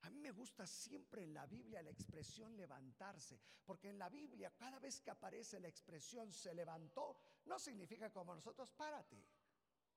[0.01, 4.51] A mí me gusta siempre en la Biblia la expresión levantarse, porque en la Biblia
[4.57, 9.23] cada vez que aparece la expresión se levantó, no significa como nosotros, párate.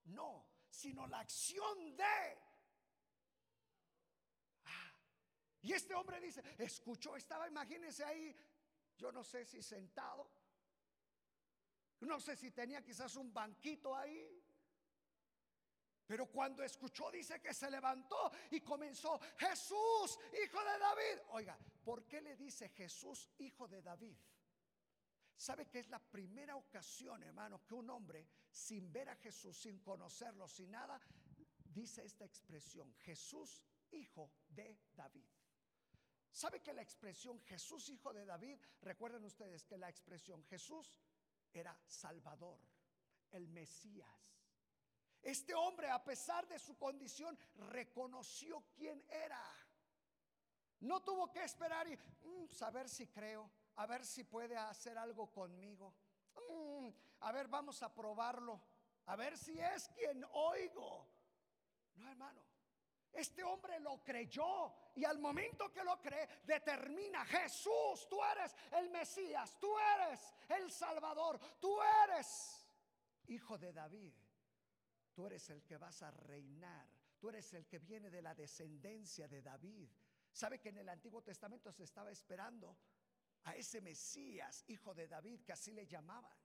[0.04, 2.38] No, sino la acción de.
[4.64, 4.92] Ah,
[5.62, 8.36] y este hombre dice, escuchó, estaba, imagínense ahí,
[8.98, 10.30] yo no sé si sentado,
[12.00, 14.42] no sé si tenía quizás un banquito ahí.
[16.06, 21.22] Pero cuando escuchó dice que se levantó y comenzó, Jesús, hijo de David.
[21.30, 24.16] Oiga, ¿por qué le dice Jesús, hijo de David?
[25.36, 29.80] ¿Sabe que es la primera ocasión, hermano, que un hombre, sin ver a Jesús, sin
[29.80, 31.00] conocerlo, sin nada,
[31.64, 35.26] dice esta expresión, Jesús, hijo de David?
[36.30, 40.92] ¿Sabe que la expresión Jesús, hijo de David, recuerden ustedes que la expresión Jesús
[41.60, 42.58] era Salvador,
[43.30, 44.08] el Mesías.
[45.22, 47.38] Este hombre, a pesar de su condición,
[47.70, 49.42] reconoció quién era.
[50.80, 55.32] No tuvo que esperar y mm, saber si creo, a ver si puede hacer algo
[55.32, 55.94] conmigo.
[56.50, 56.88] Mm,
[57.20, 58.60] a ver, vamos a probarlo.
[59.06, 61.08] A ver si es quien oigo.
[61.94, 62.53] No, hermano.
[63.14, 68.90] Este hombre lo creyó y al momento que lo cree determina, Jesús, tú eres el
[68.90, 72.64] Mesías, tú eres el Salvador, tú eres
[73.28, 74.12] hijo de David.
[75.14, 76.88] Tú eres el que vas a reinar.
[77.18, 79.88] Tú eres el que viene de la descendencia de David.
[80.32, 82.76] ¿Sabe que en el Antiguo Testamento se estaba esperando
[83.44, 86.36] a ese Mesías, hijo de David, que así le llamaban?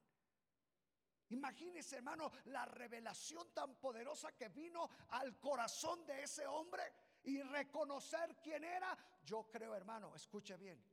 [1.30, 6.82] Imagínese, hermano, la revelación tan poderosa que vino al corazón de ese hombre
[7.24, 8.98] y reconocer quién era.
[9.24, 10.84] Yo creo, hermano, escuche bien,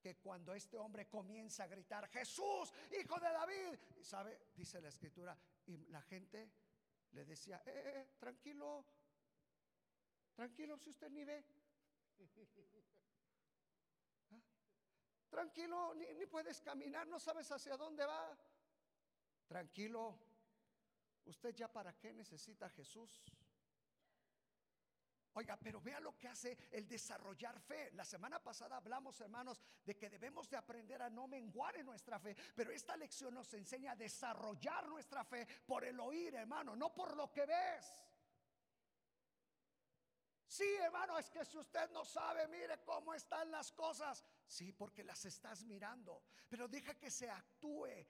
[0.00, 4.48] que cuando este hombre comienza a gritar, Jesús, hijo de David, ¿sabe?
[4.54, 6.50] Dice la escritura, y la gente
[7.12, 8.84] le decía, eh, eh, eh, tranquilo,
[10.34, 11.44] tranquilo si usted ni ve.
[14.32, 14.40] ¿Ah?
[15.30, 18.36] Tranquilo, ni, ni puedes caminar, no sabes hacia dónde va.
[19.46, 20.18] Tranquilo,
[21.26, 23.22] usted ya para qué necesita Jesús.
[25.36, 27.90] Oiga, pero vea lo que hace el desarrollar fe.
[27.92, 32.20] La semana pasada hablamos, hermanos, de que debemos de aprender a no menguar en nuestra
[32.20, 36.94] fe, pero esta lección nos enseña a desarrollar nuestra fe por el oír, hermano, no
[36.94, 37.94] por lo que ves.
[40.46, 44.24] Sí, hermano, es que si usted no sabe, mire cómo están las cosas.
[44.46, 48.06] Sí, porque las estás mirando, pero deja que se actúe.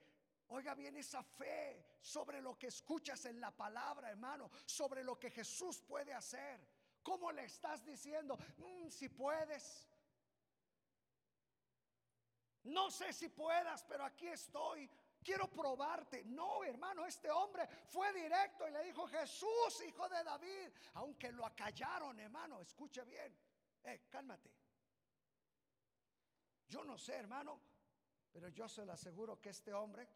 [0.49, 5.31] Oiga bien esa fe sobre lo que escuchas en la palabra, hermano, sobre lo que
[5.31, 6.67] Jesús puede hacer.
[7.01, 8.37] ¿Cómo le estás diciendo?
[8.57, 9.87] Mm, si puedes.
[12.63, 14.89] No sé si puedas, pero aquí estoy.
[15.23, 16.23] Quiero probarte.
[16.25, 20.69] No, hermano, este hombre fue directo y le dijo, Jesús, hijo de David.
[20.95, 23.35] Aunque lo acallaron, hermano, escuche bien.
[23.83, 24.51] Eh, cálmate.
[26.67, 27.59] Yo no sé, hermano,
[28.31, 30.07] pero yo se lo aseguro que este hombre,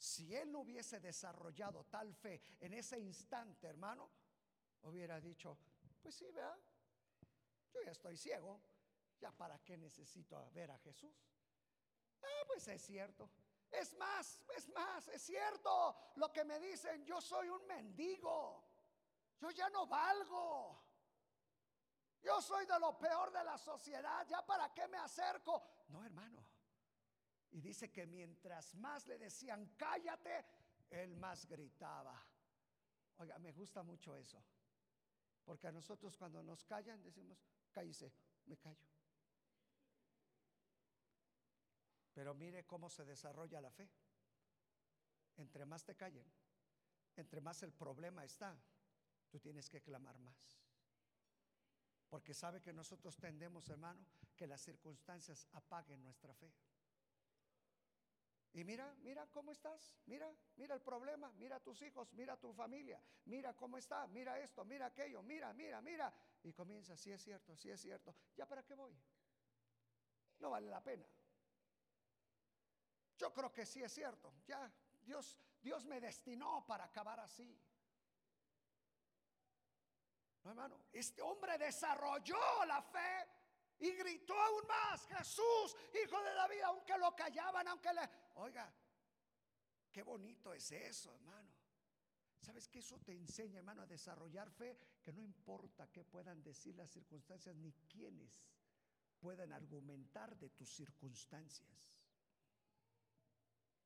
[0.00, 4.10] si él no hubiese desarrollado tal fe en ese instante, hermano,
[4.82, 5.58] hubiera dicho,
[6.00, 6.56] pues sí, vea,
[7.74, 8.62] yo ya estoy ciego,
[9.20, 11.14] ya para qué necesito ver a Jesús.
[12.22, 13.30] Ah, pues es cierto.
[13.70, 18.64] Es más, es más, es cierto lo que me dicen, yo soy un mendigo,
[19.38, 20.82] yo ya no valgo.
[22.22, 25.62] Yo soy de lo peor de la sociedad, ya para qué me acerco.
[25.88, 26.49] No, hermano.
[27.52, 30.44] Y dice que mientras más le decían, cállate,
[30.90, 32.22] él más gritaba.
[33.18, 34.42] Oiga, me gusta mucho eso.
[35.44, 37.38] Porque a nosotros cuando nos callan decimos,
[37.72, 38.12] cállese,
[38.46, 38.86] me callo.
[42.12, 43.88] Pero mire cómo se desarrolla la fe.
[45.36, 46.30] entre más te callen,
[47.16, 48.54] entre más el problema está,
[49.30, 50.60] tú tienes que clamar más.
[52.10, 54.04] Porque sabe que nosotros tendemos, hermano,
[54.36, 56.52] que las circunstancias apaguen nuestra fe.
[58.52, 62.52] Y mira, mira cómo estás, mira, mira el problema, mira a tus hijos, mira tu
[62.52, 66.12] familia, mira cómo está, mira esto, mira aquello, mira, mira, mira.
[66.42, 68.92] Y comienza, si es cierto, si es cierto, ¿ya para qué voy?
[70.40, 71.06] No vale la pena.
[73.18, 74.68] Yo creo que sí es cierto, ya,
[75.02, 77.56] Dios, Dios me destinó para acabar así.
[80.42, 83.28] No, hermano, este hombre desarrolló la fe
[83.80, 88.08] y gritó aún más, Jesús, hijo de David, aunque lo callaban, aunque le...
[88.40, 88.72] Oiga,
[89.92, 91.52] qué bonito es eso, hermano.
[92.40, 94.78] ¿Sabes que eso te enseña, hermano, a desarrollar fe?
[95.02, 98.42] Que no importa qué puedan decir las circunstancias ni quiénes
[99.18, 101.68] puedan argumentar de tus circunstancias.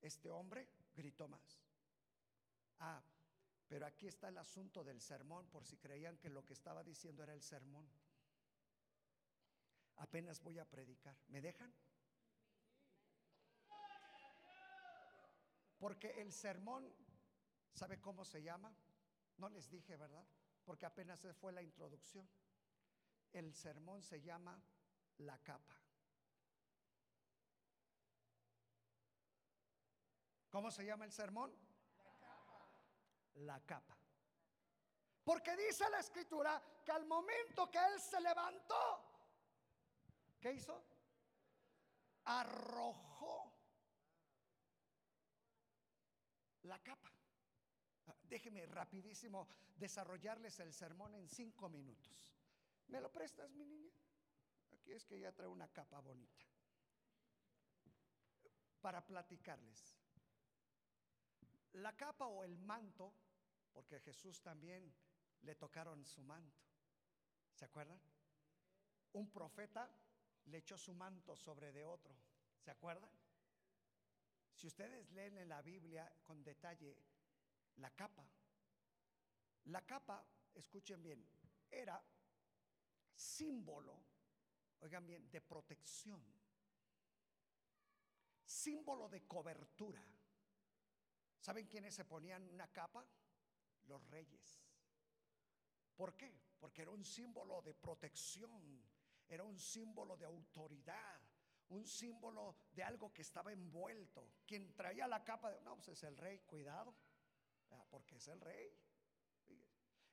[0.01, 1.61] Este hombre gritó más.
[2.79, 3.03] Ah,
[3.67, 7.25] pero aquí está el asunto del sermón, por si creían que lo que estaba diciendo
[7.25, 7.91] era el sermón.
[9.97, 11.17] Apenas voy a predicar.
[11.27, 11.75] ¿Me dejan?
[15.85, 16.91] Porque el sermón,
[17.74, 18.74] ¿sabe cómo se llama?
[19.37, 20.26] No les dije, ¿verdad?
[20.64, 22.26] Porque apenas fue la introducción.
[23.30, 24.59] El sermón se llama
[25.18, 25.78] la capa.
[30.49, 31.55] ¿Cómo se llama el sermón?
[32.03, 32.66] La capa.
[33.35, 33.99] La capa.
[35.22, 39.05] Porque dice la escritura que al momento que él se levantó,
[40.41, 40.82] ¿qué hizo?
[42.24, 43.43] Arrojó
[46.65, 47.11] la capa.
[48.07, 52.35] Ah, déjeme rapidísimo desarrollarles el sermón en cinco minutos.
[52.89, 53.93] ¿Me lo prestas, mi niña?
[54.73, 56.45] Aquí es que ya trae una capa bonita.
[58.81, 59.97] Para platicarles.
[61.73, 63.12] La capa o el manto,
[63.73, 64.95] porque Jesús también
[65.41, 66.62] le tocaron su manto.
[67.55, 68.01] ¿Se acuerdan?
[69.12, 69.91] Un profeta
[70.47, 72.15] le echó su manto sobre de otro.
[72.59, 73.11] ¿Se acuerdan?
[74.55, 76.97] Si ustedes leen en la Biblia con detalle
[77.77, 78.25] la capa,
[79.65, 80.25] la capa,
[80.55, 81.27] escuchen bien,
[81.71, 82.03] era
[83.15, 84.01] símbolo,
[84.81, 86.23] oigan bien, de protección,
[88.45, 90.03] símbolo de cobertura.
[91.41, 93.05] ¿Saben quiénes se ponían una capa?
[93.87, 94.63] Los reyes.
[95.97, 96.33] ¿Por qué?
[96.59, 98.83] Porque era un símbolo de protección,
[99.29, 101.21] era un símbolo de autoridad,
[101.69, 104.33] un símbolo de algo que estaba envuelto.
[104.47, 106.95] Quien traía la capa, de, no, pues es el rey, cuidado,
[107.91, 108.77] porque es el rey.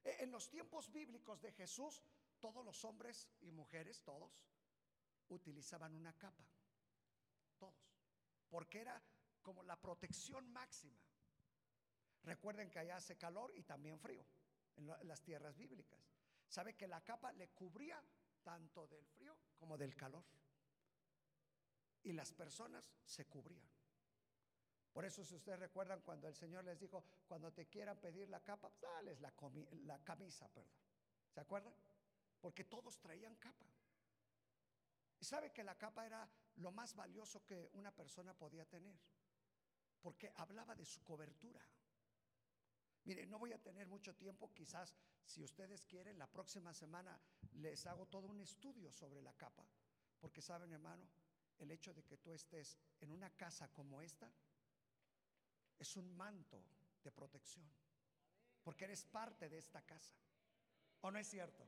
[0.03, 2.01] En los tiempos bíblicos de Jesús,
[2.39, 4.31] todos los hombres y mujeres, todos,
[5.29, 6.43] utilizaban una capa.
[7.57, 7.95] Todos.
[8.49, 9.01] Porque era
[9.41, 10.99] como la protección máxima.
[12.23, 14.25] Recuerden que allá hace calor y también frío
[14.75, 15.99] en, las tierras bíblicas.
[16.47, 18.03] Sabe que la capa le cubría
[18.43, 20.25] tanto del frío como del calor.
[22.03, 23.69] Y las personas se cubrían.
[24.91, 28.43] Por eso si ustedes recuerdan cuando el Señor les dijo, cuando te quieran pedir la
[28.43, 30.73] capa, pues, dales la, camisa, perdón.
[31.29, 31.73] ¿Se acuerdan?
[32.41, 33.65] Porque todos traían capa.
[35.19, 38.99] Y sabe que la capa era lo más valioso que una persona podía tener,
[40.01, 41.61] porque hablaba de su cobertura.
[43.03, 47.19] Mire, no voy a tener mucho tiempo, quizás si ustedes quieren, la próxima semana
[47.53, 49.65] les hago todo un estudio sobre la capa,
[50.19, 51.07] porque saben hermano,
[51.61, 54.31] el hecho de que tú estés en una casa como esta
[55.79, 56.63] es un manto
[57.03, 57.65] de protección,
[58.63, 60.15] porque eres parte de esta casa.
[61.01, 61.67] ¿O no es cierto?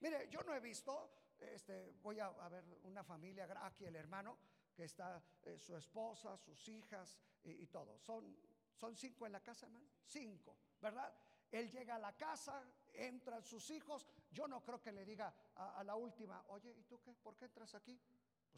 [0.00, 4.36] Mire, yo no he visto, este, voy a, ver una familia, aquí el hermano,
[4.74, 7.98] que está eh, su esposa, sus hijas y, todo.
[7.98, 8.36] Son
[8.78, 9.86] son cinco en la casa, hermano.
[10.04, 11.12] Cinco, ¿verdad?
[11.50, 12.62] Él llega a la casa,
[12.92, 14.06] entran sus hijos.
[14.30, 17.12] Yo no creo que le diga a, la última, oye, ¿y tú qué?
[17.14, 17.98] ¿Por qué entras aquí?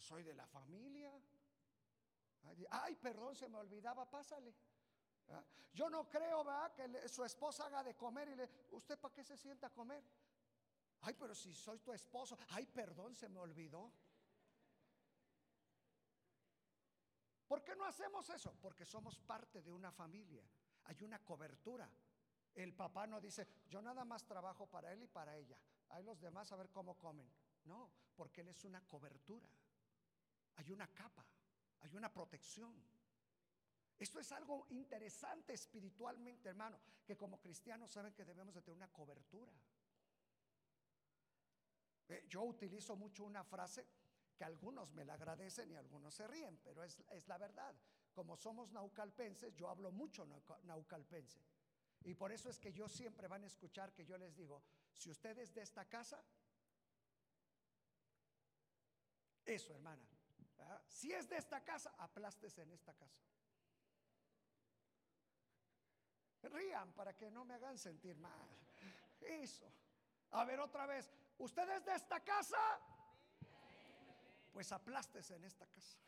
[0.01, 1.13] Soy de la familia.
[2.71, 4.55] Ay, perdón, se me olvidaba, pásale.
[5.29, 5.45] ¿Ah?
[5.73, 6.45] Yo no creo.
[6.75, 10.03] Que su esposa haga de comer y le, ¿usted para qué se sienta a comer?
[11.03, 13.93] Ay, pero si soy tu esposo, ay, perdón, se me olvidó.
[17.47, 18.55] ¿Por qué no hacemos eso?
[18.61, 20.45] Porque somos parte de una familia.
[20.85, 21.91] Hay una cobertura.
[22.55, 25.59] El papá no dice, yo nada más trabajo para él y para ella.
[25.89, 27.31] Hay los demás a ver cómo comen.
[27.65, 29.49] No, porque él es una cobertura.
[30.57, 31.25] Hay una capa,
[31.81, 32.75] hay una protección.
[33.99, 38.93] Esto es algo interesante espiritualmente, hermano, que como cristianos saben que debemos de tener una
[38.93, 39.53] cobertura.
[42.09, 43.87] Eh, yo utilizo mucho una frase
[44.35, 46.99] que algunos me la agradecen y algunos se ríen, pero es,
[47.29, 47.75] la verdad.
[48.15, 50.27] como somos naucalpenses, yo hablo mucho
[50.65, 51.39] naucalpense.
[52.05, 54.63] Y por eso es que yo siempre van a escuchar que yo les digo,
[54.95, 56.25] si ustedes de esta casa,
[59.45, 60.09] eso hermana,
[60.87, 63.21] si es de esta casa, aplástese en esta casa.
[66.43, 68.49] Rían para que no me hagan sentir mal.
[69.21, 69.71] Eso.
[70.31, 72.59] A ver otra vez, ¿ustedes de esta casa?
[74.53, 75.99] Pues aplástese en esta casa.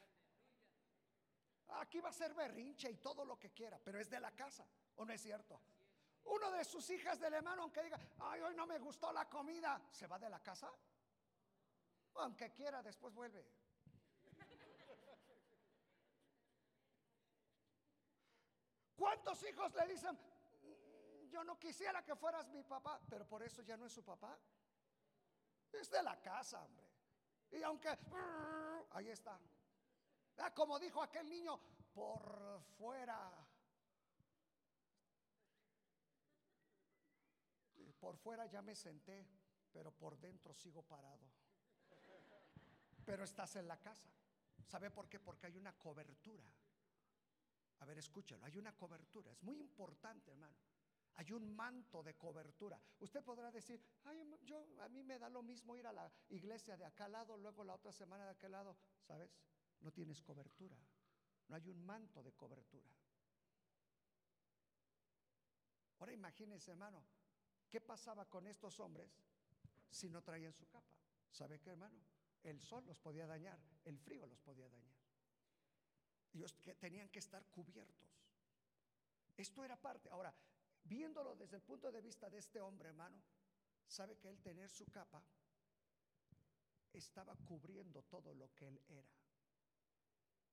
[1.80, 4.66] Aquí va a ser berrinche y todo lo que quiera, pero es de la casa,
[4.96, 5.60] ¿o no es cierto?
[6.24, 9.80] Uno de sus hijas del hermano, aunque diga, ay, hoy no me gustó la comida,
[9.90, 10.70] ¿se va de la casa?
[12.16, 13.44] Aunque quiera, después vuelve.
[19.02, 23.60] ¿Cuántos hijos le dicen, mm, yo no quisiera que fueras mi papá, pero por eso
[23.62, 24.38] ya no es su papá?
[25.72, 26.86] Es de la casa, hombre.
[27.50, 27.98] Y aunque,
[28.90, 29.36] ahí está.
[30.38, 31.58] Ah, como dijo aquel niño,
[31.92, 33.44] por fuera
[37.98, 39.26] Por fuera ya me senté,
[39.72, 41.26] pero por dentro sigo parado.
[43.04, 44.10] Pero estás en la casa.
[44.64, 45.18] ¿Sabe por qué?
[45.18, 46.48] Porque hay una cobertura.
[47.82, 49.30] A ver, escúchelo, hay una cobertura.
[49.30, 50.56] Es muy importante, hermano.
[51.16, 52.80] Hay un manto de cobertura.
[53.00, 56.76] Usted podrá decir, Ay, yo, a mí me da lo mismo ir a la iglesia
[56.76, 58.76] de acá lado, luego la otra semana de aquel lado.
[59.06, 59.30] ¿Sabes?
[59.80, 60.78] No tienes cobertura.
[61.48, 62.88] No hay un manto de cobertura.
[65.98, 67.04] Ahora imagínense, hermano,
[67.72, 69.10] ¿Qué pasaba con estos hombres
[69.88, 70.94] si no traían su capa?
[71.30, 71.98] ¿Sabe qué, hermano?
[72.42, 75.01] El sol los podía dañar, el frío los podía dañar.
[76.32, 78.10] Ellos que tenían que estar cubiertos.
[79.36, 80.08] Esto era parte.
[80.10, 80.34] Ahora,
[80.84, 83.22] viéndolo desde el punto de vista de este hombre, hermano,
[83.86, 85.22] sabe que él tener su capa
[86.92, 89.10] estaba cubriendo todo lo que él era.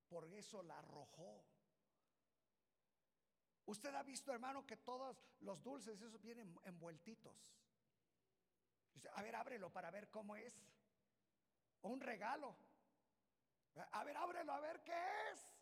[0.07, 1.45] Por eso la arrojó.
[3.65, 7.53] Usted ha visto, hermano, que todos los dulces, esos vienen envueltitos.
[9.13, 10.53] A ver, ábrelo para ver cómo es.
[11.83, 12.55] un regalo.
[13.91, 15.58] A ver, ábrelo a ver qué es.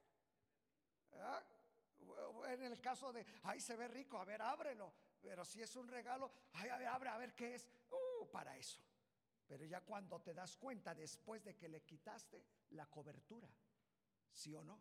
[2.47, 4.93] En el caso de, ay, se ve rico, a ver, ábrelo.
[5.21, 7.67] Pero si es un regalo, ay, a ver, abre a ver qué es.
[7.91, 8.81] Uh, para eso.
[9.47, 13.49] Pero ya cuando te das cuenta, después de que le quitaste la cobertura,
[14.31, 14.79] ¿sí o no?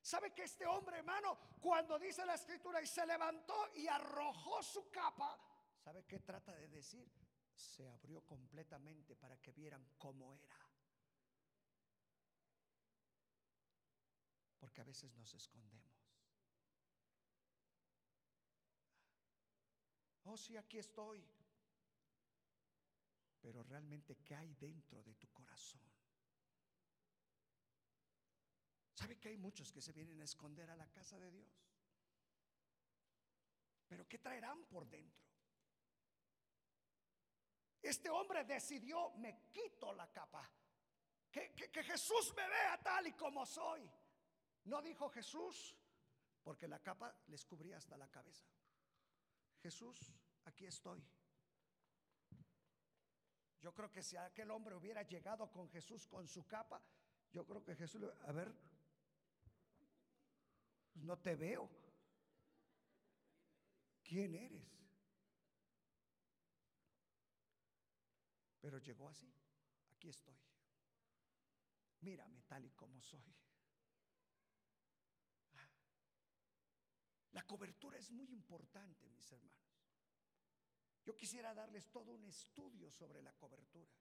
[0.00, 4.90] ¿Sabe que este hombre, hermano, cuando dice la escritura y se levantó y arrojó su
[4.90, 5.38] capa,
[5.76, 7.10] ¿sabe qué trata de decir?
[7.52, 10.67] Se abrió completamente para que vieran cómo era.
[14.58, 15.88] Porque a veces nos escondemos.
[20.24, 21.24] Oh, sí, aquí estoy.
[23.40, 25.80] Pero realmente, ¿qué hay dentro de tu corazón?
[28.94, 31.48] ¿Sabe que hay muchos que se vienen a esconder a la casa de Dios?
[33.86, 35.28] Pero ¿qué traerán por dentro?
[37.80, 40.50] Este hombre decidió, me quito la capa.
[41.30, 43.88] Que, que, Jesús me vea tal y como soy.
[44.68, 45.74] No dijo Jesús,
[46.42, 48.46] porque la capa les cubría hasta la cabeza.
[49.62, 50.12] Jesús,
[50.44, 51.02] aquí estoy.
[53.60, 56.82] Yo creo que si aquel hombre hubiera llegado con Jesús con su capa,
[57.32, 58.54] yo creo que Jesús, a ver,
[60.96, 61.66] no te veo.
[64.04, 64.68] ¿Quién eres?
[68.60, 69.32] Pero llegó así.
[69.94, 70.38] Aquí estoy.
[72.00, 73.34] Mírame tal y como soy.
[77.38, 79.78] La cobertura es muy importante, mis hermanos.
[81.04, 83.92] Yo quisiera darles todo un estudio sobre la cobertura.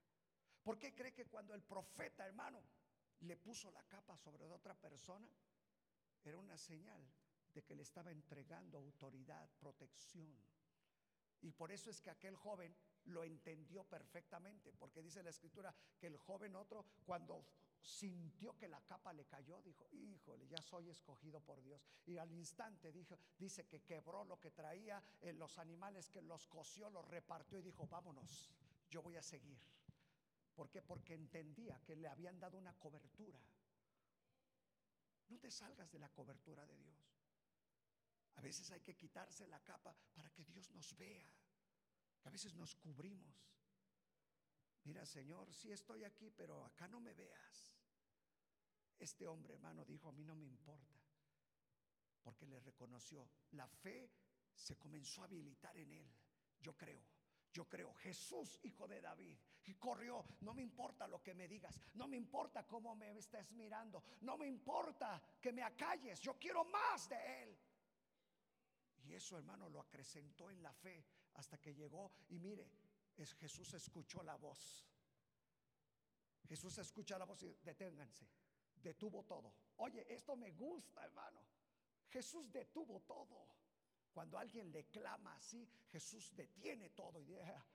[0.63, 2.63] ¿Por qué cree que cuando el profeta, hermano,
[3.19, 5.29] le puso la capa sobre otra persona,
[6.23, 6.99] era una señal
[7.53, 10.35] de que le estaba entregando autoridad, protección.
[11.41, 16.07] Y por eso es que aquel joven lo entendió perfectamente, porque dice la escritura que
[16.07, 17.45] el joven otro, cuando
[17.81, 21.81] sintió que la capa le cayó, dijo, híjole, ya soy escogido por Dios.
[22.05, 26.47] Y al instante dijo, dice que quebró lo que traía, eh, los animales que los
[26.47, 28.49] coció, los repartió y dijo, vámonos,
[28.89, 29.59] yo voy a seguir.
[30.55, 30.81] ¿Por qué?
[30.81, 33.39] Porque entendía que le habían dado una cobertura.
[35.29, 36.97] No te salgas de la cobertura de Dios.
[38.35, 41.27] A veces hay que quitarse la capa para que Dios nos vea.
[42.23, 43.56] a veces nos cubrimos.
[44.87, 47.75] Mira, Señor, sí estoy aquí, pero acá no me veas.
[48.97, 50.95] Este hombre, hermano, dijo, a mí no me importa.
[52.23, 53.29] Porque le reconoció.
[53.51, 54.09] La fe
[54.55, 56.09] se comenzó a habilitar en él.
[56.61, 57.03] Yo creo.
[57.51, 59.37] Yo creo, Jesús, hijo de David.
[59.65, 63.51] Y corrió, no me importa lo que me digas, no me importa cómo me estés
[63.51, 67.59] mirando, no me importa que me acalles, yo quiero más de Él.
[69.03, 72.11] Y eso, hermano, lo acrecentó en la fe hasta que llegó.
[72.29, 72.69] Y mire,
[73.23, 74.85] es, Jesús escuchó la voz.
[76.47, 78.27] Jesús escucha la voz y deténganse.
[78.75, 79.53] Detuvo todo.
[79.77, 81.41] Oye, esto me gusta, hermano.
[82.09, 83.47] Jesús detuvo todo.
[84.13, 87.65] Cuando alguien le clama así, Jesús detiene todo y dice, ah,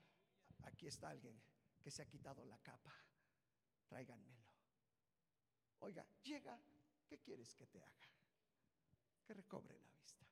[0.64, 1.40] aquí está alguien
[1.80, 2.92] que se ha quitado la capa.
[3.88, 4.42] Tráiganmelo.
[5.80, 6.58] Oiga, llega,
[7.06, 8.08] ¿qué quieres que te haga?
[9.24, 10.26] Que recobre la vista.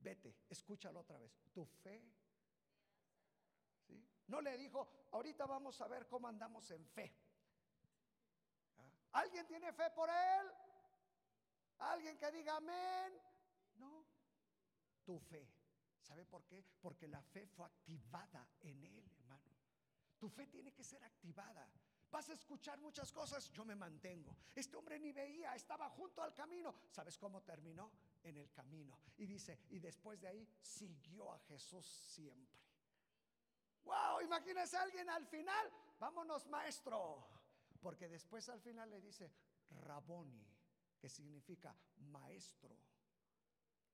[0.00, 1.40] Vete, escúchalo otra vez.
[1.52, 2.02] Tu fe.
[4.26, 7.14] No le dijo, ahorita vamos a ver cómo andamos en fe.
[8.76, 9.20] ¿Ah?
[9.20, 10.46] ¿Alguien tiene fe por él?
[11.78, 13.12] ¿Alguien que diga amén?
[13.74, 14.06] No.
[15.04, 15.48] Tu fe.
[16.00, 16.64] ¿Sabe por qué?
[16.80, 19.50] Porque la fe fue activada en él, hermano.
[20.18, 21.68] Tu fe tiene que ser activada.
[22.10, 24.36] Vas a escuchar muchas cosas, yo me mantengo.
[24.54, 26.74] Este hombre ni veía, estaba junto al camino.
[26.90, 27.90] ¿Sabes cómo terminó?
[28.22, 28.98] En el camino.
[29.16, 32.61] Y dice, y después de ahí siguió a Jesús siempre.
[33.84, 37.26] Wow, imagínese a alguien al final, vámonos maestro.
[37.80, 39.32] Porque después al final le dice,
[39.70, 40.46] Raboni,
[40.98, 42.76] que significa maestro.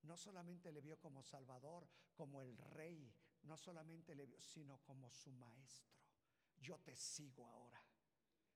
[0.02, 3.12] No solamente le vio como Salvador, como el rey,
[3.42, 5.96] no solamente le vio, sino como su maestro.
[6.60, 7.82] Yo te sigo ahora.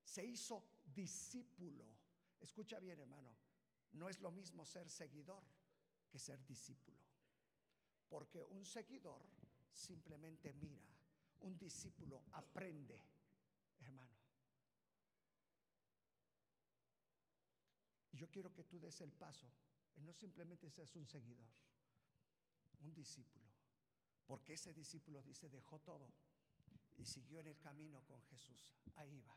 [0.04, 1.86] Se hizo discípulo.
[2.40, 3.34] Escucha bien, hermano.
[3.92, 5.42] No es lo mismo ser seguidor
[6.10, 6.98] que ser discípulo.
[8.08, 9.22] Porque un seguidor
[9.72, 10.92] simplemente mira,
[11.42, 13.00] un discípulo aprende,
[13.80, 14.16] hermano.
[18.12, 19.50] Yo quiero que tú des el paso
[19.96, 21.50] y no simplemente seas un seguidor,
[22.80, 23.50] un discípulo.
[24.26, 26.12] Porque ese discípulo dice, dejó todo
[26.96, 28.70] y siguió en el camino con Jesús.
[28.94, 29.36] Ahí va.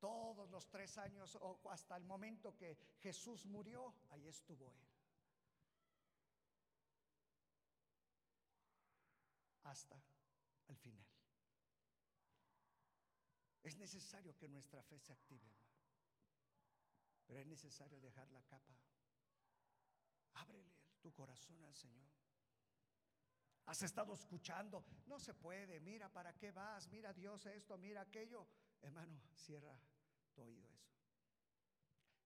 [0.00, 4.88] Todos los tres años o hasta el momento que Jesús murió, ahí estuvo él.
[9.62, 10.02] Hasta
[10.68, 11.11] el final.
[13.62, 15.48] Es necesario que nuestra fe se active,
[17.26, 18.76] pero es necesario dejar la capa.
[20.34, 22.10] Ábrele tu corazón al Señor.
[23.66, 28.48] Has estado escuchando, no se puede, mira para qué vas, mira Dios esto, mira aquello.
[28.80, 29.78] Hermano, cierra
[30.34, 30.92] tu oído eso.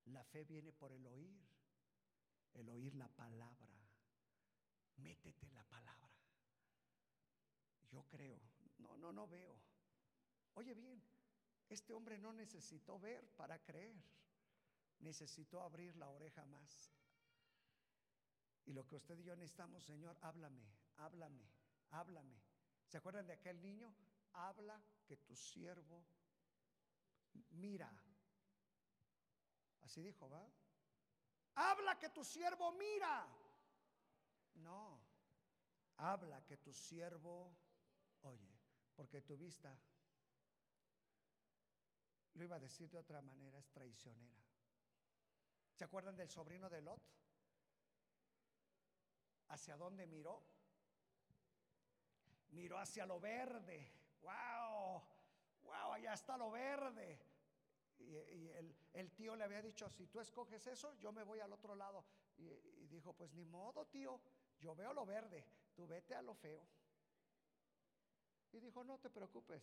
[0.07, 1.47] La fe viene por el oír,
[2.55, 3.69] el oír la palabra.
[4.97, 6.11] Métete la palabra.
[7.91, 8.41] Yo creo,
[8.79, 9.61] no, no, no veo.
[10.55, 11.03] Oye bien,
[11.69, 13.97] este hombre no necesitó ver para creer,
[15.01, 16.93] necesitó abrir la oreja más.
[18.65, 21.49] Y lo que usted y yo necesitamos, Señor, háblame, háblame,
[21.91, 22.41] háblame.
[22.87, 23.95] ¿Se acuerdan de aquel niño?
[24.33, 26.05] Habla que tu siervo
[27.51, 27.91] mira.
[29.83, 30.49] Así dijo, ¿va?
[31.55, 33.27] Habla que tu siervo mira.
[34.55, 35.01] No,
[35.97, 37.57] habla que tu siervo
[38.27, 38.59] oye,
[38.95, 39.79] porque tu vista,
[42.37, 44.45] lo iba a decir de otra manera, es traicionera.
[45.75, 47.03] ¿Se acuerdan del sobrino de Lot?
[49.49, 50.43] ¿Hacia dónde miró?
[52.51, 53.91] Miró hacia lo verde.
[54.21, 55.03] ¡Wow!
[55.63, 55.93] ¡Wow!
[55.93, 57.21] Allá está lo verde.
[57.99, 58.51] Y,
[58.93, 62.05] el, tío le había dicho, si tú escoges eso, yo me voy al otro lado.
[62.37, 64.21] Y, dijo, pues ni modo, tío,
[64.59, 66.67] yo veo lo verde, tú vete a lo feo.
[68.53, 69.63] Y dijo, no te preocupes,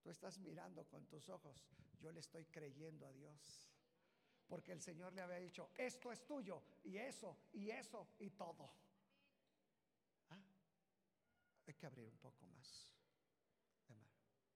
[0.00, 1.64] tú estás mirando con tus ojos,
[2.00, 3.68] yo le estoy creyendo a Dios.
[4.46, 8.68] Porque el Señor le había dicho, esto es tuyo, y eso, y eso, y todo.
[10.30, 10.42] ¿Ah?
[11.66, 12.88] Hay que abrir un poco más.
[13.88, 14.08] Hermano,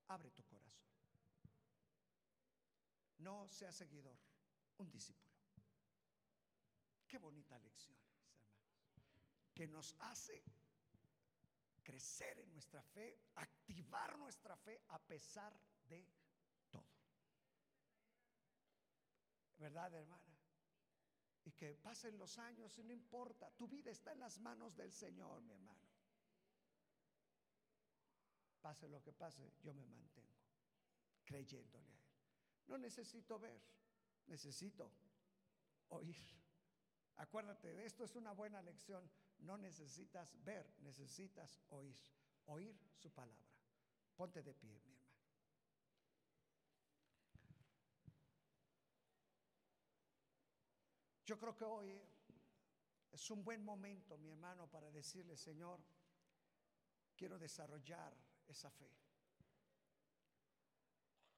[0.09, 0.83] abre tu corazón.
[3.19, 4.19] No sea seguidor,
[4.79, 5.33] un discípulo.
[7.07, 8.43] Qué bonita lección, hermanos.
[9.55, 10.43] Que nos hace
[11.85, 15.57] crecer en nuestra fe, activar nuestra fe a pesar
[15.89, 16.09] de
[16.71, 16.89] todo.
[19.59, 20.37] ¿Verdad, hermana?
[21.45, 24.93] Y que pasen los años y no importa, tu vida está en las manos del
[24.93, 25.89] Señor, mi hermano.
[28.63, 30.35] Pase lo que pase, yo me mantengo
[31.25, 32.05] creyéndole a Él.
[32.67, 33.61] No necesito ver,
[34.27, 34.91] necesito
[35.89, 36.17] oír.
[37.17, 39.09] Acuérdate, de esto es una buena lección.
[39.45, 41.97] No necesitas ver, necesitas oír.
[42.47, 43.45] Oír su palabra.
[44.17, 45.05] Ponte de pie, mi hermano.
[51.27, 52.03] Yo creo que hoy
[53.13, 55.81] es un buen momento, mi hermano, para decirle, Señor,
[57.17, 58.15] quiero desarrollar
[58.47, 58.91] esa fe.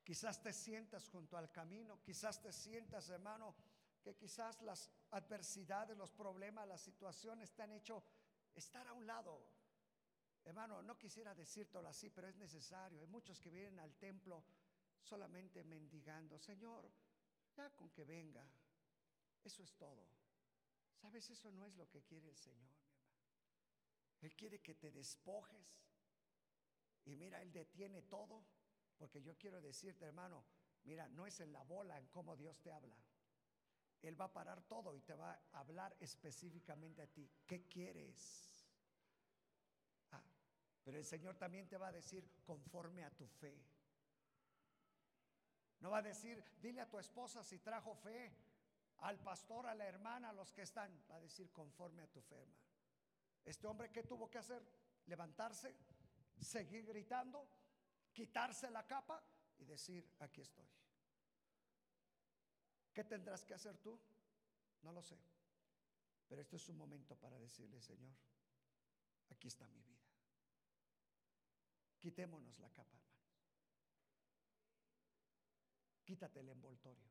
[0.03, 3.55] Quizás te sientas junto al camino, quizás te sientas, hermano,
[4.07, 8.05] que quizás las adversidades, los problemas, las situaciones te han hecho
[8.55, 9.45] estar a un lado.
[10.45, 13.01] Hermano, no quisiera decírtelo así, pero es necesario.
[13.01, 14.45] Hay muchos que vienen al templo
[15.03, 16.89] solamente mendigando, Señor,
[17.57, 18.49] ya con que venga.
[19.43, 20.07] Eso es todo.
[20.95, 21.29] ¿Sabes?
[21.29, 23.11] Eso no es lo que quiere el Señor, mi hermano.
[24.21, 25.67] Él quiere que te despojes.
[27.07, 28.47] Y mira, Él detiene todo.
[28.97, 30.45] Porque yo quiero decirte, hermano,
[30.85, 32.97] mira, no es en la bola en cómo Dios te habla.
[34.03, 37.29] Él va a parar todo y te va a hablar específicamente a ti.
[37.47, 38.67] ¿Qué quieres?
[40.13, 40.23] Ah,
[40.85, 43.59] pero el Señor también te va a decir conforme a tu fe.
[45.81, 48.33] No va a decir, dile a tu esposa si trajo fe
[48.99, 52.21] al pastor, a la hermana, a los que están, va a decir conforme a tu
[52.23, 52.67] fe, hermano.
[53.45, 54.63] Este hombre, ¿qué tuvo que hacer?
[55.07, 55.77] Levantarse,
[56.41, 57.47] seguir gritando,
[58.13, 59.23] quitarse la capa
[59.59, 60.67] y decir, aquí estoy.
[62.97, 64.01] ¿Qué tendrás que hacer tú?
[64.81, 65.19] No lo sé.
[66.27, 68.17] Pero este es un momento para decirle, Señor,
[69.29, 70.09] aquí está mi vida.
[71.99, 73.45] Quitémonos la capa, hermanos.
[76.07, 77.05] Quítate el envoltorio.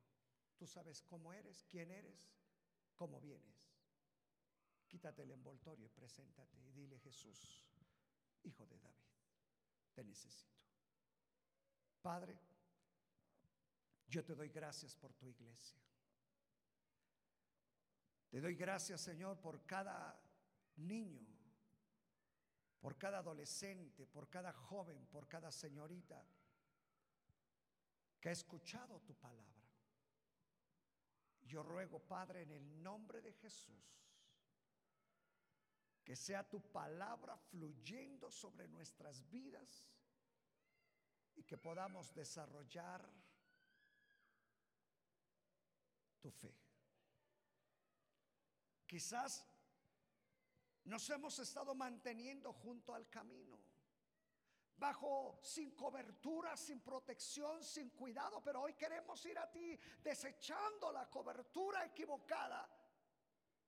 [0.58, 2.32] Tú sabes cómo eres, quién eres,
[2.96, 3.72] cómo vienes.
[4.88, 7.64] Quítate el envoltorio y preséntate y dile Jesús,
[8.42, 9.06] hijo de David,
[9.94, 10.64] te necesito.
[12.02, 12.40] Padre,
[14.08, 15.80] yo te doy gracias por tu iglesia.
[18.30, 20.20] Te doy gracias, Señor, por cada
[20.78, 21.26] niño,
[22.80, 26.24] por cada adolescente, por cada joven, por cada señorita
[28.20, 29.64] que ha escuchado tu palabra.
[31.44, 34.06] Yo ruego, Padre, en el nombre de Jesús,
[36.04, 39.88] que sea tu palabra fluyendo sobre nuestras vidas
[41.36, 43.08] y que podamos desarrollar
[46.26, 46.52] tu fe.
[48.88, 49.46] Quizás
[50.86, 53.60] nos hemos estado manteniendo junto al camino,
[54.76, 61.08] bajo sin cobertura, sin protección, sin cuidado, pero hoy queremos ir a ti desechando la
[61.12, 62.68] cobertura equivocada.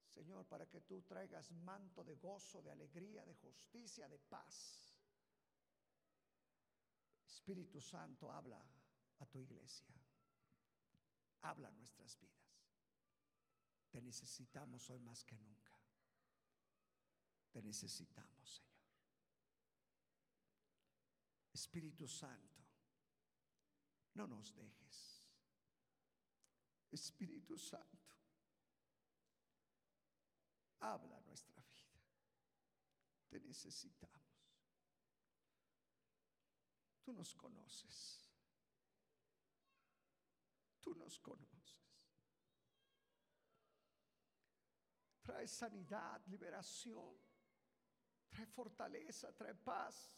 [0.08, 4.95] Señor, para que tú traigas manto de gozo, de alegría, de justicia, de paz.
[7.24, 8.60] Espíritu Santo, habla
[9.20, 9.93] a tu iglesia.
[11.41, 12.47] Habla a nuestras vidas.
[13.98, 15.74] Te necesitamos hoy más que nunca.
[17.50, 18.78] Te necesitamos, Señor.
[21.52, 22.64] Espíritu Santo,
[24.14, 25.24] no nos dejes.
[26.91, 28.14] Espíritu Santo,
[30.82, 32.00] habla nuestra vida.
[33.30, 34.62] Te necesitamos.
[37.02, 38.30] Tú nos conoces.
[40.82, 41.86] Tú nos conoces.
[45.28, 47.19] Trae sanidad, liberación.
[48.30, 50.13] Trae fortaleza, trae paz.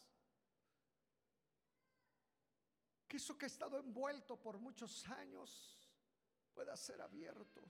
[3.08, 5.50] que eso que ha estado envuelto por muchos años
[6.54, 7.60] pueda ser abierto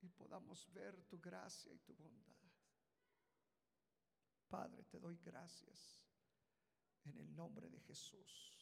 [0.00, 2.36] y podamos ver tu gracia y tu bondad.
[4.46, 6.00] Padre, te doy gracias
[7.04, 8.56] en el nombre de Jesús.